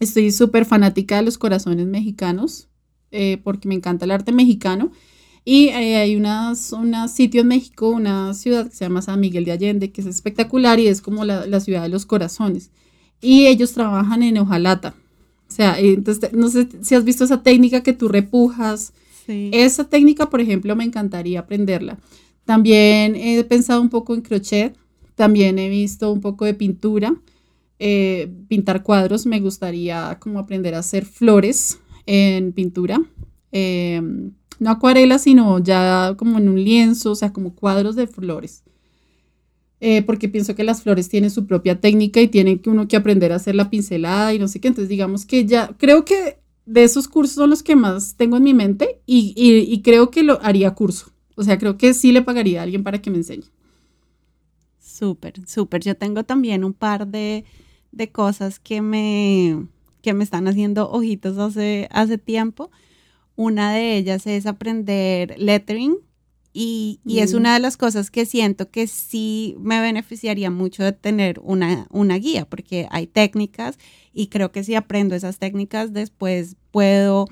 [0.00, 2.66] estoy súper fanática de los corazones mexicanos,
[3.12, 4.90] eh, porque me encanta el arte mexicano.
[5.44, 9.44] Y eh, hay unas, un sitio en México, una ciudad que se llama San Miguel
[9.44, 12.70] de Allende, que es espectacular y es como la, la ciudad de los corazones.
[13.20, 14.94] Y ellos trabajan en hojalata.
[15.52, 18.94] O sea, entonces, no sé si has visto esa técnica que tú repujas.
[19.28, 21.98] Esa técnica, por ejemplo, me encantaría aprenderla.
[22.46, 24.74] También he pensado un poco en crochet.
[25.14, 27.14] También he visto un poco de pintura.
[27.78, 29.26] Eh, pintar cuadros.
[29.26, 33.02] Me gustaría como aprender a hacer flores en pintura.
[33.52, 38.62] Em, no acuarela, sino ya como en un lienzo, o sea, como cuadros de flores.
[39.80, 42.96] Eh, porque pienso que las flores tienen su propia técnica y tienen que uno que
[42.96, 44.68] aprender a hacer la pincelada y no sé qué.
[44.68, 48.44] Entonces, digamos que ya, creo que de esos cursos son los que más tengo en
[48.44, 51.12] mi mente y, y creo que lo haría curso.
[51.34, 53.50] O sea, creo que sí le pagaría a alguien para que me enseñe.
[54.78, 55.82] Súper, súper.
[55.82, 57.44] Yo tengo también un par de,
[57.90, 59.66] de cosas que me,
[60.02, 62.70] que me están haciendo ojitos hace, hace tiempo.
[63.36, 65.96] Una de ellas es aprender lettering
[66.52, 67.36] y, es mm.
[67.36, 72.16] una de las cosas que siento que sí me beneficiaría mucho de tener una, una
[72.16, 73.78] guía, porque hay técnicas
[74.12, 77.26] y creo que si aprendo esas técnicas después puedo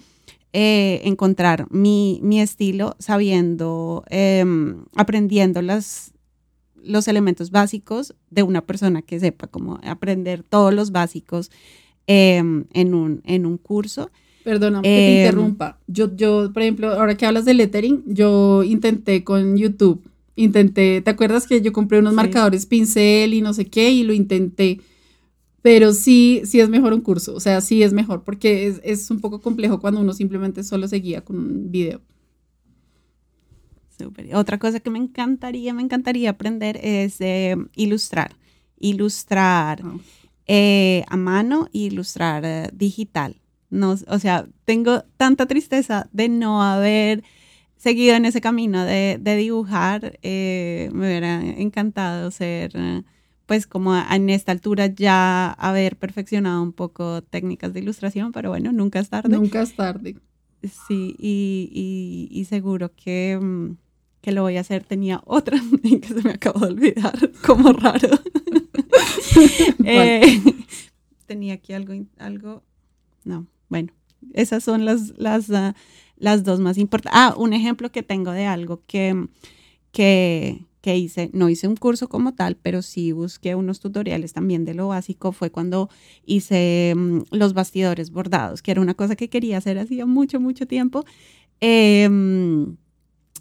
[0.54, 6.12] eh, encontrar mi, estilo sabiendo, em, aprendiendo las,
[6.82, 11.50] los elementos básicos de una persona que sepa cómo aprender todos los básicos
[12.12, 14.10] Em, en, un, en un curso.
[14.44, 15.78] Perdóname que te em, interrumpa.
[15.86, 20.02] Yo, yo, por ejemplo, ahora que hablas de lettering, yo intenté con YouTube.
[20.36, 23.90] Intenté, ¿te acuerdas que yo compré unos marcadores pincel y no sé qué?
[23.90, 24.80] Y lo intenté.
[25.62, 27.34] Pero sí, sí es mejor un curso.
[27.34, 30.88] O sea, sí es mejor porque es, es un poco complejo cuando uno simplemente solo
[30.88, 32.00] se guía con un video.
[33.98, 34.34] Super.
[34.34, 38.34] Otra cosa que me encantaría, me encantaría aprender es eh, ilustrar.
[38.78, 39.82] Ilustrar.
[39.84, 39.98] Ah.
[40.46, 43.36] Eh, a mano e ilustrar eh, digital.
[43.70, 47.22] No, o sea, tengo tanta tristeza de no haber
[47.76, 50.18] seguido en ese camino de, dibujar.
[50.22, 52.72] Eh, me hubiera encantado ser,
[53.46, 58.72] pues como en esta altura ya haber perfeccionado un poco técnicas de ilustración, pero bueno,
[58.72, 59.30] nunca es tarde.
[59.30, 60.16] Nunca es tarde.
[60.88, 63.40] Sí, y, seguro que,
[64.20, 64.84] que, lo voy a hacer.
[64.84, 68.08] Tenía otra que se me acabó de olvidar, como raro.
[69.84, 70.42] Eh,
[71.26, 72.62] tenía aquí algo, algo,
[73.24, 73.92] no, bueno,
[74.34, 75.74] esas son las, las, ah,
[76.18, 77.18] las dos más importantes.
[77.18, 79.28] Ah, un ejemplo que tengo de algo que,
[79.92, 84.64] que, que hice, no hice un curso como tal, pero sí busqué unos tutoriales también
[84.66, 85.88] de lo básico, fue cuando
[86.26, 90.66] hice mm, los bastidores bordados, que era una cosa que quería hacer hacía mucho, mucho
[90.66, 91.04] tiempo.
[91.60, 92.76] Em,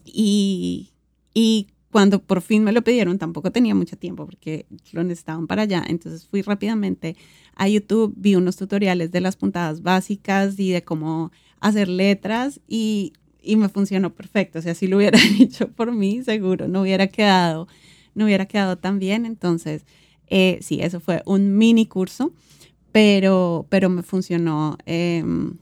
[0.06, 0.92] y,
[1.34, 5.64] y cuando por fin me lo pidieron, tampoco tenía mucho tiempo porque lo necesitaban para
[5.64, 5.84] allá.
[5.88, 7.16] Entonces fui rápidamente
[7.56, 13.14] a YouTube, vi unos tutoriales de las puntadas básicas y de cómo hacer letras y,
[13.58, 14.60] me funcionó perfecto.
[14.60, 17.68] O sea, si lo hubieran hecho por mí, seguro no hubiera quedado,
[18.14, 19.26] no hubiera quedado tan bien.
[19.26, 19.86] Entonces,
[20.28, 22.32] eh, sí, eso fue un mini curso,
[22.92, 25.58] pero, pero me funcionó, em,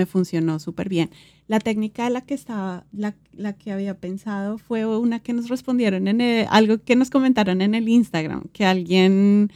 [0.00, 1.10] me funcionó súper bien.
[1.46, 5.48] La técnica de la que estaba, la, la, que había pensado fue una que nos
[5.48, 9.52] respondieron en algo que nos comentaron en el Instagram, que alguien,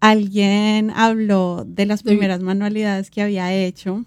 [0.00, 4.06] alguien habló de las primeras manualidades que había hecho.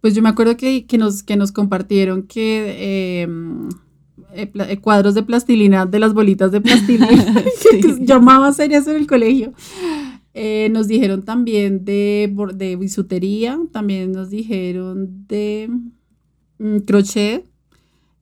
[0.00, 3.68] Pues yo me acuerdo que, que nos, que nos compartieron que em,
[4.32, 7.06] eh, eh, cuadros de plastilina, de las bolitas de plastilina,
[7.62, 9.52] que llamaba eso en el colegio.
[10.32, 15.70] Eh, nos dijeron también de, de bisutería, también nos dijeron de
[16.58, 17.44] mm, crochet.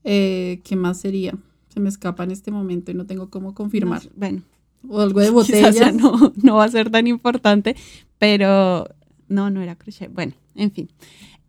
[0.04, 1.34] Eh, ¿Qué más sería?
[1.68, 4.02] Se me escapa en este momento y no tengo cómo confirmar.
[4.16, 4.42] bueno.
[4.88, 5.94] O algo de botellas.
[5.94, 7.76] no, no va a ser tan importante,
[8.18, 8.86] pero
[9.28, 10.12] no, no era crochet.
[10.12, 10.88] Bueno, en fin.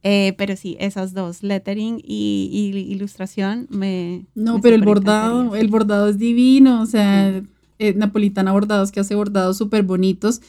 [0.02, 4.26] Eh, pero sí, esas dos, lettering y, ilustración, me...
[4.34, 7.42] No, pero el bordado, el bordado es divino, o sea,
[7.80, 10.42] eh, Napolitana Bordados que hace bordados súper bonitos.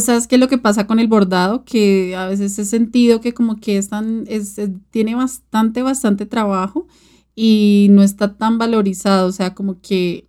[0.00, 1.64] ¿Sabes qué es lo que pasa con el bordado?
[1.64, 4.60] Que a veces he sentido que como que es tan, es,
[4.90, 6.86] tiene bastante, bastante trabajo
[7.34, 10.28] y no está tan valorizado, o sea, como que,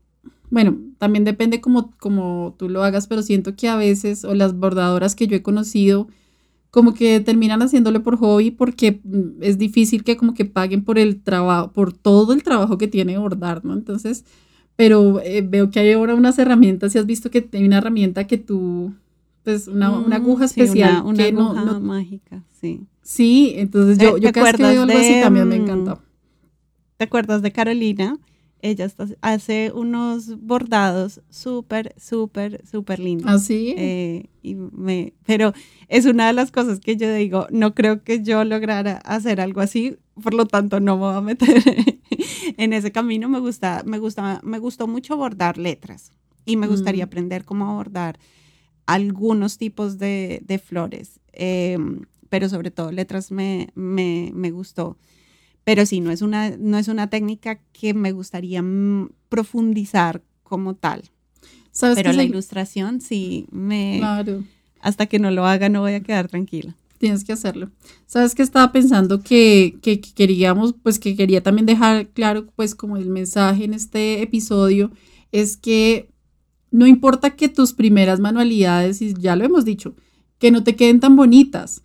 [0.50, 4.58] bueno, también depende como, como tú lo hagas, pero siento que a veces, o las
[4.58, 6.08] bordadoras que yo he conocido,
[6.72, 11.00] como que terminan haciéndolo por hobby porque mm, es difícil que como que paguen por
[11.00, 13.74] el trabajo, por todo el trabajo que tiene bordar, ¿no?
[13.74, 14.26] Entonces,
[14.76, 18.28] pero eh, veo que hay ahora unas herramientas, si has visto que hay una herramienta
[18.28, 18.94] que tú,
[19.44, 21.04] pues una, una aguja mm, especial.
[21.06, 22.82] una, aguja mágica, sí.
[23.02, 26.00] Sí, entonces yo, yo casi que algo así también me encanta.
[26.98, 28.18] ¿Te acuerdas de Carolina?
[28.62, 28.88] Ella
[29.22, 33.30] hace unos bordados súper, súper, súper lindos.
[33.30, 33.72] ¿Así?
[33.72, 35.54] ¿Ah, eh, y me, pero
[35.88, 39.62] es una de las cosas que yo digo, no creo que yo lograra hacer algo
[39.62, 41.62] así, por lo tanto no me voy a meter
[42.58, 43.30] en ese camino.
[43.30, 46.12] Me gusta, me gusta, me gustó mucho bordar letras
[46.46, 47.10] y me gustaría mm.
[47.10, 48.18] aprender cómo abordar
[48.86, 54.98] algunos tipos de, de flores, em, pero sobre todo letras me, me, me gustó.
[55.66, 60.76] Pero sí, no es una, no es una técnica que me gustaría mm, profundizar como
[60.76, 61.04] tal.
[61.80, 63.98] Pero la ilustración sí me...
[64.00, 64.44] Claro.
[64.80, 66.76] Hasta que no lo haga no voy a quedar tranquila.
[67.00, 67.72] Tienes que hacerlo.
[68.06, 72.96] Sabes que estaba pensando que, que, queríamos, pues que quería también dejar claro, pues como
[72.96, 74.92] el mensaje en este episodio,
[75.32, 76.10] es que
[76.72, 79.96] no importa que tus primeras manualidades, y ya lo hemos dicho,
[80.40, 81.82] que no te queden tan bonitas,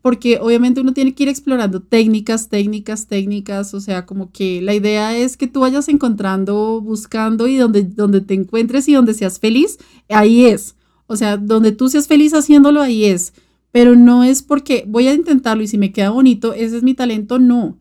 [0.00, 4.74] porque obviamente uno tiene que ir explorando técnicas, técnicas, técnicas, o sea, como que la
[4.74, 9.38] idea es que tú vayas encontrando, buscando y donde, donde te encuentres y donde seas
[9.38, 10.74] feliz, ahí es.
[11.06, 13.34] O sea, donde tú seas feliz haciéndolo, ahí es.
[13.70, 16.94] Pero no es porque voy a intentarlo y si me queda bonito, ese es mi
[16.94, 17.76] talento, no.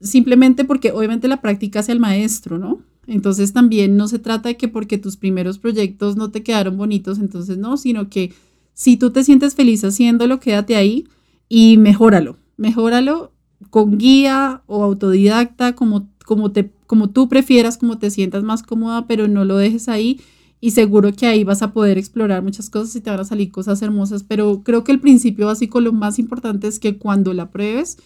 [0.00, 2.82] Simplemente porque obviamente la práctica hace el maestro, ¿no?
[3.06, 7.18] Entonces también no se trata de que porque tus primeros proyectos no te quedaron bonitos,
[7.20, 8.32] entonces no, sino que
[8.74, 11.06] si tú te sientes feliz haciéndolo, quédate ahí
[11.48, 12.36] y mejóralo.
[12.56, 13.32] Mejóralo
[13.70, 19.06] con guía o autodidacta, como, como, te, como tú prefieras, como te sientas más cómoda,
[19.06, 20.20] pero no lo dejes ahí
[20.60, 23.52] y seguro que ahí vas a poder explorar muchas cosas y te van a salir
[23.52, 27.50] cosas hermosas, pero creo que el principio básico, lo más importante es que cuando la
[27.50, 27.98] pruebes,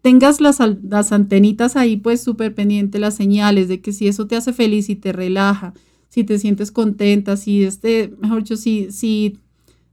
[0.00, 4.36] tengas las, las antenitas ahí pues súper pendiente, las señales de que si eso te
[4.36, 5.74] hace feliz y te relaja,
[6.14, 9.40] si te sientes contenta, si este, mejor dicho, si, si,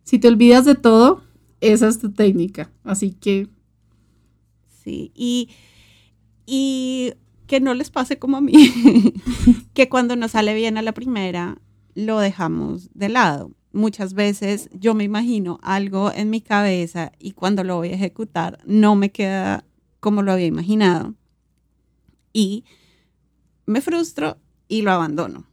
[0.04, 1.24] si te olvidas de todo,
[1.62, 2.70] esa es tu técnica.
[2.84, 3.48] Así que.
[4.84, 5.50] Sí, y,
[6.46, 7.14] y
[7.48, 8.54] que no les pase como a mí,
[9.74, 11.60] que cuando nos sale bien a la primera,
[11.96, 13.56] lo dejamos de lado.
[13.74, 18.60] Muchas veces yo me imagino algo en mi cabeza y cuando lo voy a ejecutar
[18.68, 19.66] no me queda
[20.00, 21.16] como lo había imaginado.
[22.32, 22.64] Y
[23.66, 25.51] me frustro y lo abandono.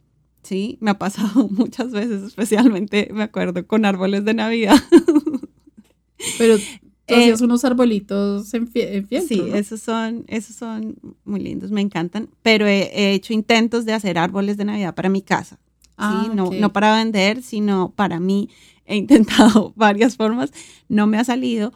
[0.49, 4.77] Sí, me ha pasado muchas veces, especialmente me acuerdo con árboles de Navidad.
[6.39, 6.63] Pero tú
[7.05, 9.21] eh, unos arbolitos en, fiesta.
[9.27, 12.29] Sí, esos, son, esos son muy lindos, me encantan.
[12.41, 15.59] Pero he, hecho intentos de hacer árboles de Navidad para mi casa.
[15.97, 18.49] Ah, no, no para vender, sino para mí.
[18.85, 20.51] He intentado varias formas,
[20.87, 21.73] no me ha salido.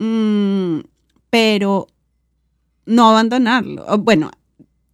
[0.00, 0.80] Mm,
[1.30, 1.86] pero
[2.84, 3.96] no abandonarlo.
[3.98, 4.32] Bueno,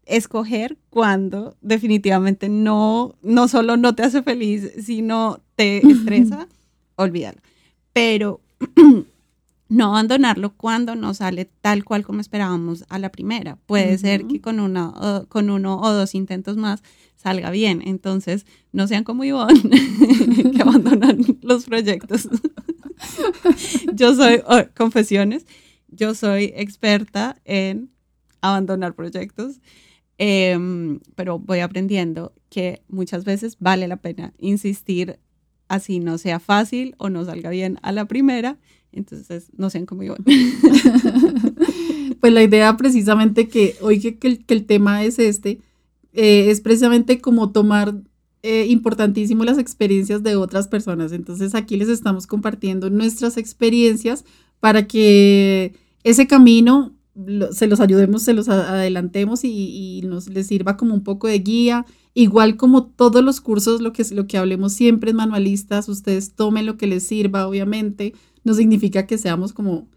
[0.06, 6.48] escoger cuando definitivamente no, no solo no te hace feliz, sino te estresa,
[6.96, 7.38] olvídalo.
[7.92, 8.40] Pero
[9.68, 13.56] no abandonarlo cuando no sale tal cual como esperábamos a la primera.
[13.66, 16.82] Puede ser que con, una, con uno o dos intentos más
[17.16, 17.82] salga bien.
[17.84, 19.70] Entonces, no sean como Ivonne,
[20.54, 22.28] que abandonan los proyectos.
[23.94, 25.46] yo soy, oh, confesiones,
[25.88, 27.90] yo soy experta en
[28.42, 29.60] abandonar proyectos.
[30.18, 35.18] Em, pero voy aprendiendo que muchas veces vale la pena insistir
[35.68, 38.58] así no sea fácil o no salga bien a la primera.
[38.92, 40.14] Entonces, no sean como yo.
[42.20, 45.60] pues la idea precisamente que hoy que, el, tema es este,
[46.12, 47.94] eh, es precisamente como tomar
[48.42, 51.12] eh, importantísimo las experiencias de otras personas.
[51.12, 54.24] Entonces aquí les estamos compartiendo nuestras experiencias
[54.60, 56.92] para que ese camino
[57.52, 61.86] se los ayudemos, se los adelantemos y, nos les sirva como un poco de guía.
[62.14, 66.66] Igual como todos los cursos, lo que, lo que hablemos siempre es manualistas, ustedes tomen
[66.66, 68.14] lo que les sirva, obviamente.
[68.44, 69.88] No significa que seamos como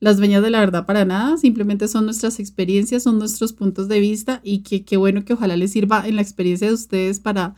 [0.00, 4.00] las veñas de la verdad para nada, simplemente son nuestras experiencias, son nuestros puntos de
[4.00, 7.54] vista y que bueno que ojalá les sirva en la experiencia de ustedes para,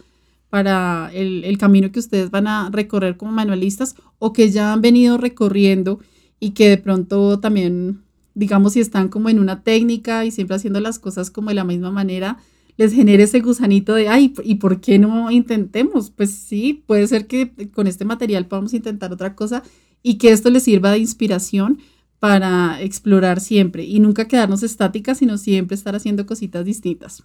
[0.51, 4.83] para el, el, camino que ustedes van a recorrer como manualistas o que ya han
[4.83, 6.01] venido recorriendo
[6.39, 8.04] y que de pronto también,
[8.35, 11.65] digamos, si están como en una técnica y siempre haciendo las cosas como de la
[11.65, 12.39] misma manera,
[12.77, 16.11] les genere ese gusanito de, ay, ¿y por qué no intentemos?
[16.11, 19.63] Pues sí, puede ser que con este material podamos intentar otra cosa
[20.03, 21.79] y que esto les sirva de inspiración
[22.19, 27.23] para explorar siempre y nunca quedarnos estáticas, sino siempre estar haciendo cositas distintas.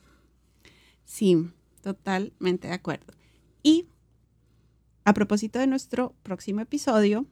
[1.04, 1.38] Sí,
[1.82, 3.14] totalmente de acuerdo.
[3.64, 3.86] Y
[5.06, 7.26] a propósito de nuestro próximo episodio,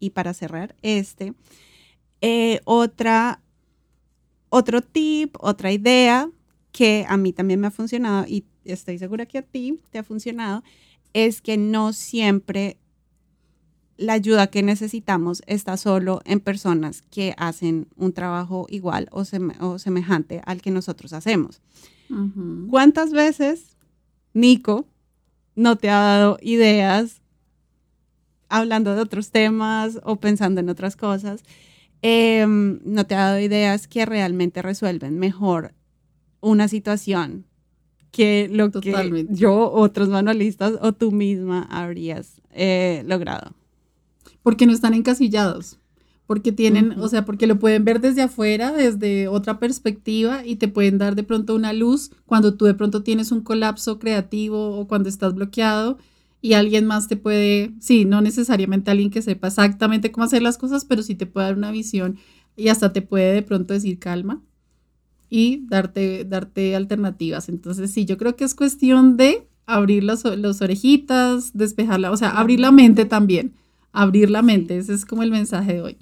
[0.00, 1.34] y para cerrar este,
[2.26, 3.42] eh, otra,
[4.48, 6.30] otro tip, otra idea
[6.72, 10.04] que a mí también me ha funcionado y estoy segura que a ti te ha
[10.04, 10.64] funcionado,
[11.12, 12.78] es que no siempre
[13.98, 19.26] la ayuda que necesitamos está solo en personas que hacen un trabajo igual o,
[19.78, 21.60] semejante al que nosotros hacemos.
[22.70, 23.76] ¿Cuántas veces
[24.32, 24.86] Nico
[25.56, 27.20] no te ha dado ideas
[28.48, 31.44] hablando de otros temas o pensando en otras cosas?
[32.06, 35.72] Em, no te ha dado ideas que realmente resuelven mejor
[36.42, 37.46] una situación
[38.10, 43.54] que lo que yo, otros manualistas o tú misma habrías eh, logrado.
[44.42, 45.78] Porque no están encasillados,
[46.26, 50.68] porque tienen, o sea, porque lo pueden ver desde afuera, desde otra perspectiva y te
[50.68, 54.86] pueden dar de pronto una luz cuando tú de pronto tienes un colapso creativo o
[54.86, 55.96] cuando estás bloqueado
[56.44, 60.58] y alguien más te puede, sí, no necesariamente alguien que sepa exactamente cómo hacer las
[60.58, 62.18] cosas, pero sí te puede dar una visión
[62.54, 64.42] y hasta te puede de pronto decir calma
[65.30, 67.48] y darte, darte alternativas.
[67.48, 72.32] Entonces, sí, yo creo que es cuestión de abrir las, las orejitas, despejarla, o sea,
[72.32, 73.54] abrir la mente también
[73.94, 74.76] abrir la mente.
[74.76, 75.96] Ese es como el mensaje de hoy.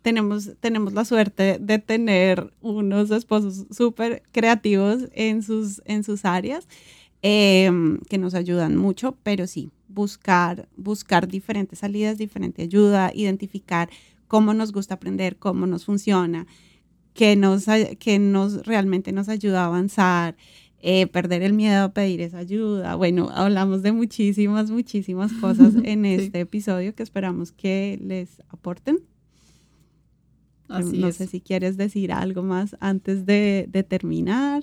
[0.00, 6.66] Tenemos, tenemos la suerte de tener unos esposos súper creativos en sus, en sus áreas
[7.28, 13.90] em, que nos ayudan mucho, pero sí, buscar, buscar diferentes salidas, diferente ayuda, identificar
[14.28, 16.46] cómo nos gusta aprender, cómo nos funciona,
[17.14, 17.64] qué nos,
[17.98, 20.36] que nos realmente nos ayuda a avanzar.
[20.78, 22.94] Eh, perder el miedo a pedir esa ayuda.
[22.94, 29.00] Bueno, hablamos de muchísimas, muchísimas cosas en este episodio que esperamos que les aporten.
[30.68, 34.62] no sé si quieres decir algo más antes de, terminar.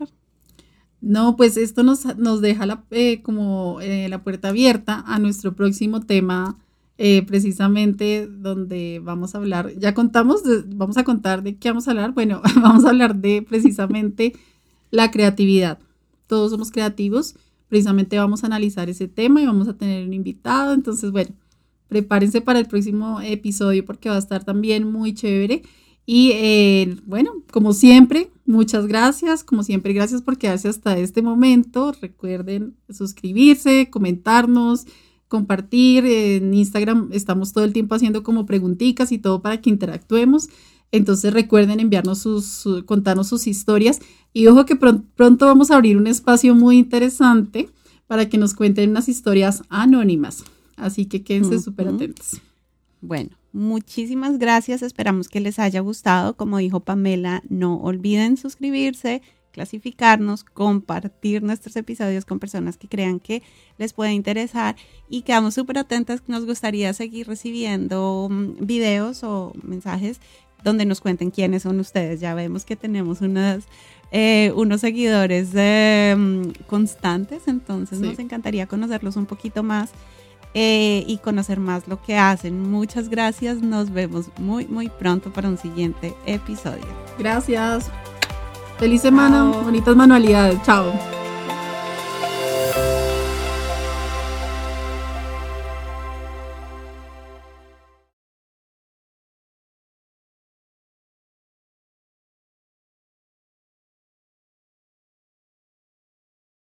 [1.03, 5.53] No, pues esto nos, nos deja la, eh, como eh, la puerta abierta a nuestro
[5.53, 6.57] próximo tema,
[7.27, 12.13] precisamente donde vamos a hablar, ya contamos, vamos a contar de qué vamos a hablar.
[12.13, 14.33] Bueno, vamos a hablar de precisamente
[14.89, 15.79] la creatividad
[16.33, 17.35] todos somos creativos.
[17.69, 20.73] Precisamente vamos a analizar ese tema y vamos a tener un invitado.
[20.73, 21.31] Entonces, bueno,
[21.89, 25.61] prepárense para el próximo episodio porque va a estar también muy chévere.
[26.05, 29.43] Y eh, bueno, como siempre, muchas gracias.
[29.43, 31.93] Como siempre, gracias por quedarse hasta este momento.
[32.01, 34.85] Recuerden suscribirse, comentarnos,
[35.27, 36.05] compartir.
[36.05, 40.49] En Instagram estamos todo el tiempo haciendo como preguntitas y todo para que interactuemos.
[40.91, 43.99] Entonces recuerden enviarnos sus, contarnos sus historias
[44.31, 47.69] y ojo que pronto vamos a abrir un espacio muy interesante
[48.05, 50.43] para que nos cuenten unas historias anónimas.
[50.75, 52.41] Así que quédense súper atentos.
[53.01, 54.81] Bueno, muchísimas gracias.
[54.81, 56.35] Esperamos que les haya gustado.
[56.35, 63.43] Como dijo Pamela, no olviden suscribirse, clasificarnos, compartir nuestros episodios con personas que crean que
[63.77, 64.75] les puede interesar
[65.09, 66.23] y quedamos súper atentas.
[66.27, 70.19] Nos gustaría seguir recibiendo mm, videos o mensajes
[70.63, 72.19] donde nos cuenten quiénes son ustedes.
[72.19, 73.65] Ya vemos que tenemos unas,
[74.11, 79.91] eh, unos seguidores mm, constantes, entonces nos encantaría conocerlos un poquito más
[80.53, 82.69] eh, y conocer más lo que hacen.
[82.69, 86.85] Muchas gracias, nos vemos muy, muy pronto para un siguiente episodio.
[87.17, 87.89] Gracias.
[88.77, 90.61] Feliz semana, bonitas manualidades.
[90.63, 91.22] Chao.